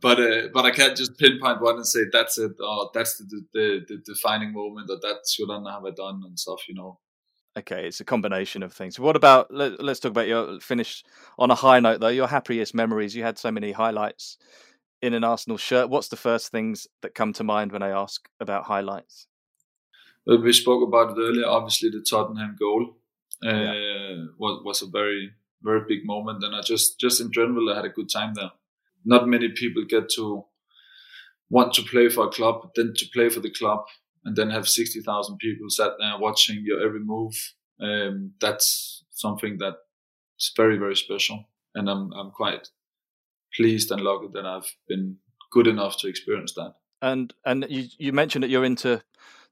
but 0.00 0.20
uh, 0.20 0.48
but 0.54 0.64
I 0.64 0.70
can't 0.70 0.96
just 0.96 1.18
pinpoint 1.18 1.60
one 1.60 1.76
and 1.76 1.86
say 1.86 2.02
that's 2.12 2.38
it 2.38 2.52
or 2.60 2.90
that's 2.94 3.18
the 3.18 3.44
the, 3.52 3.84
the 3.88 3.96
defining 4.06 4.52
moment 4.52 4.88
or 4.88 4.98
that 5.02 5.22
should 5.28 5.50
I 5.50 5.60
have 5.72 5.96
done 5.96 6.22
and 6.24 6.38
stuff. 6.38 6.68
You 6.68 6.76
know. 6.76 7.00
Okay, 7.58 7.88
it's 7.88 7.98
a 7.98 8.04
combination 8.04 8.62
of 8.62 8.72
things. 8.72 9.00
What 9.00 9.16
about 9.16 9.52
let, 9.52 9.80
us 9.80 9.98
talk 9.98 10.12
about 10.12 10.28
your 10.28 10.60
finish 10.60 11.02
on 11.36 11.50
a 11.50 11.56
high 11.56 11.80
note 11.80 11.98
though. 12.00 12.06
Your 12.06 12.28
happiest 12.28 12.72
memories. 12.74 13.16
You 13.16 13.24
had 13.24 13.38
so 13.38 13.50
many 13.50 13.72
highlights 13.72 14.38
in 15.02 15.14
an 15.14 15.24
Arsenal 15.24 15.58
shirt. 15.58 15.90
What's 15.90 16.08
the 16.08 16.16
first 16.16 16.52
things 16.52 16.86
that 17.02 17.16
come 17.16 17.32
to 17.32 17.42
mind 17.42 17.72
when 17.72 17.82
I 17.82 17.88
ask 17.88 18.28
about 18.38 18.64
highlights? 18.64 19.26
We 20.26 20.52
spoke 20.52 20.86
about 20.86 21.16
it 21.16 21.20
earlier. 21.20 21.46
Obviously, 21.46 21.90
the 21.90 22.04
Tottenham 22.08 22.56
goal 22.58 22.96
uh, 23.44 23.50
yeah. 23.50 24.24
was 24.38 24.62
was 24.64 24.82
a 24.82 24.86
very 24.86 25.32
very 25.62 25.82
big 25.86 26.04
moment, 26.04 26.44
and 26.44 26.54
I 26.54 26.62
just 26.62 26.98
just 27.00 27.20
in 27.20 27.32
general 27.32 27.70
I 27.70 27.76
had 27.76 27.84
a 27.84 27.90
good 27.90 28.10
time 28.10 28.34
there. 28.34 28.50
Not 29.04 29.28
many 29.28 29.48
people 29.50 29.84
get 29.88 30.08
to 30.16 30.44
want 31.48 31.74
to 31.74 31.82
play 31.82 32.08
for 32.08 32.26
a 32.26 32.30
club, 32.30 32.70
then 32.76 32.92
to 32.96 33.06
play 33.12 33.28
for 33.28 33.40
the 33.40 33.50
club, 33.50 33.84
and 34.24 34.36
then 34.36 34.50
have 34.50 34.68
sixty 34.68 35.00
thousand 35.00 35.38
people 35.38 35.68
sat 35.68 35.92
there 35.98 36.18
watching 36.18 36.62
your 36.64 36.84
every 36.84 37.00
move. 37.00 37.34
Um, 37.80 38.32
that's 38.40 39.04
something 39.10 39.58
that 39.58 39.74
is 40.38 40.52
very 40.56 40.76
very 40.76 40.96
special, 40.96 41.44
and 41.74 41.88
I'm 41.88 42.12
I'm 42.12 42.30
quite 42.30 42.68
pleased 43.56 43.90
and 43.90 44.02
lucky 44.02 44.28
that 44.32 44.46
I've 44.46 44.70
been 44.88 45.16
good 45.50 45.66
enough 45.66 45.96
to 45.98 46.08
experience 46.08 46.54
that. 46.54 46.74
And 47.02 47.32
and 47.44 47.66
you 47.68 47.88
you 47.98 48.12
mentioned 48.12 48.44
that 48.44 48.50
you're 48.50 48.64
into 48.64 49.02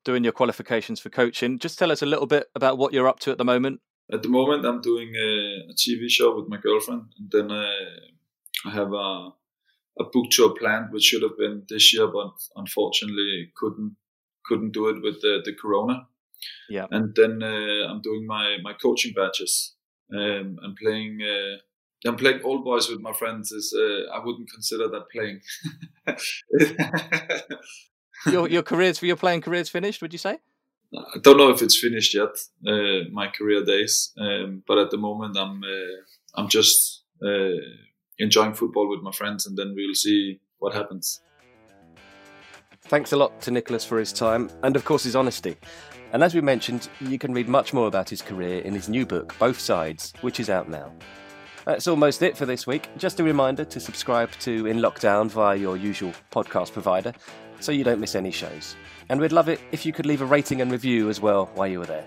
doing 0.09 0.25
your 0.25 0.33
qualifications 0.33 0.99
for 0.99 1.11
coaching. 1.11 1.59
Just 1.59 1.79
tell 1.79 1.93
us 1.93 2.01
a 2.01 2.07
little 2.07 2.25
bit 2.27 2.47
about 2.55 2.79
what 2.79 2.95
you're 2.95 3.07
up 3.07 3.21
to 3.21 3.31
at 3.31 3.37
the 3.37 3.45
moment. 3.45 3.83
At 4.11 4.23
the 4.23 4.31
moment, 4.31 4.65
I'm 4.65 4.81
doing 4.81 5.13
a, 5.15 5.71
a 5.71 5.75
TV 5.75 6.09
show 6.09 6.35
with 6.35 6.49
my 6.49 6.57
girlfriend, 6.57 7.13
and 7.19 7.31
then 7.31 7.51
uh, 7.51 7.91
I 8.65 8.71
have 8.71 8.91
a 8.95 9.29
a 10.01 10.05
book 10.05 10.31
tour 10.31 10.55
planned, 10.59 10.93
which 10.93 11.03
should 11.03 11.23
have 11.23 11.37
been 11.37 11.65
this 11.69 11.93
year, 11.93 12.07
but 12.07 12.33
unfortunately 12.57 13.53
couldn't 13.55 13.97
couldn't 14.47 14.73
do 14.73 14.89
it 14.89 15.03
with 15.03 15.21
the, 15.21 15.43
the 15.45 15.53
corona. 15.61 16.07
Yeah. 16.71 16.87
And 16.91 17.15
then 17.15 17.43
uh, 17.43 17.91
I'm 17.91 18.01
doing 18.01 18.27
my 18.27 18.57
my 18.63 18.73
coaching 18.73 19.13
badges. 19.15 19.75
Um, 20.11 20.57
I'm 20.65 20.75
playing. 20.83 21.21
Uh, 21.21 21.59
I'm 22.09 22.17
playing 22.17 22.41
old 22.45 22.65
boys 22.65 22.89
with 22.89 23.01
my 23.01 23.13
friends. 23.13 23.53
Is 23.53 23.77
uh, 23.77 24.11
I 24.17 24.25
wouldn't 24.25 24.51
consider 24.51 24.89
that 24.89 25.11
playing. 25.13 25.41
your 28.27 28.49
your 28.49 28.63
careers 28.63 28.99
for 28.99 29.07
your 29.07 29.17
playing 29.17 29.43
careers 29.43 29.69
finished? 29.69 30.03
Would 30.03 30.13
you 30.13 30.19
say? 30.19 30.39
I 30.95 31.19
don't 31.21 31.37
know 31.37 31.51
if 31.51 31.61
it's 31.61 31.79
finished 31.79 32.15
yet. 32.15 32.35
Uh, 32.67 33.11
my 33.13 33.29
career 33.29 33.65
days, 33.65 34.13
um, 34.19 34.63
but 34.67 34.79
at 34.79 34.91
the 34.91 34.97
moment 34.97 35.37
I'm 35.37 35.63
uh, 35.63 36.41
I'm 36.41 36.49
just 36.49 37.03
uh, 37.23 37.61
enjoying 38.19 38.55
football 38.55 38.89
with 38.89 39.01
my 39.03 39.13
friends, 39.13 39.47
and 39.47 39.57
then 39.57 39.75
we'll 39.77 39.95
see 39.95 40.41
what 40.59 40.75
happens. 40.75 41.21
Thanks 42.83 43.13
a 43.13 43.17
lot 43.17 43.41
to 43.43 43.51
Nicholas 43.51 43.85
for 43.85 43.99
his 43.99 44.15
time 44.15 44.49
and, 44.63 44.75
of 44.75 44.85
course, 44.85 45.05
his 45.05 45.15
honesty. 45.15 45.57
And 46.15 46.23
as 46.23 46.35
we 46.35 46.41
mentioned, 46.41 46.89
you 47.01 47.19
can 47.19 47.35
read 47.35 47.47
much 47.47 47.75
more 47.75 47.87
about 47.87 48.09
his 48.09 48.23
career 48.23 48.61
in 48.61 48.73
his 48.73 48.89
new 48.89 49.05
book, 49.05 49.35
Both 49.39 49.61
Sides, 49.61 50.15
which 50.23 50.41
is 50.41 50.49
out 50.49 50.71
now. 50.71 50.91
That's 51.67 51.87
almost 51.87 52.23
it 52.23 52.35
for 52.35 52.47
this 52.47 52.67
week. 52.67 52.89
Just 52.97 53.21
a 53.21 53.25
reminder 53.25 53.67
to 53.67 53.79
subscribe 53.79 54.31
to 54.41 54.65
In 54.65 54.79
Lockdown 54.79 55.29
via 55.29 55.55
your 55.55 55.77
usual 55.77 56.15
podcast 56.33 56.73
provider 56.73 57.13
so 57.61 57.73
you 57.73 57.85
don't 57.85 58.01
miss 58.01 58.15
any 58.15 58.31
shows. 58.31 58.77
And 59.09 59.21
we'd 59.21 59.33
love 59.33 59.49
it 59.49 59.61
if 59.73 59.87
you 59.87 59.93
could 59.93 60.07
leave 60.07 60.23
a 60.23 60.27
rating 60.27 60.61
and 60.61 60.71
review 60.71 61.09
as 61.09 61.21
well 61.21 61.51
while 61.55 61.67
you 61.67 61.79
were 61.79 61.87
there. 61.87 62.05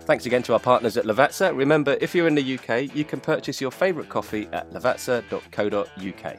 Thanks 0.00 0.26
again 0.26 0.42
to 0.44 0.54
our 0.54 0.60
partners 0.60 0.96
at 0.96 1.04
Lavazza. 1.04 1.56
Remember, 1.56 1.96
if 2.00 2.14
you're 2.14 2.26
in 2.26 2.34
the 2.34 2.58
UK, 2.58 2.94
you 2.94 3.04
can 3.04 3.20
purchase 3.20 3.60
your 3.60 3.70
favourite 3.70 4.08
coffee 4.08 4.48
at 4.52 4.70
lavazza.co.uk. 4.72 6.36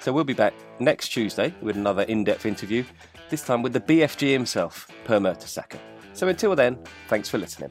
So 0.00 0.12
we'll 0.12 0.24
be 0.24 0.32
back 0.32 0.54
next 0.80 1.08
Tuesday 1.08 1.54
with 1.60 1.76
another 1.76 2.02
in 2.02 2.24
depth 2.24 2.46
interview, 2.46 2.84
this 3.28 3.44
time 3.44 3.62
with 3.62 3.72
the 3.72 3.80
BFG 3.80 4.32
himself, 4.32 4.88
Per 5.04 5.18
Mertesacker. 5.18 5.78
So 6.12 6.28
until 6.28 6.56
then, 6.56 6.78
thanks 7.08 7.28
for 7.28 7.38
listening. 7.38 7.70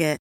Target. 0.00 0.29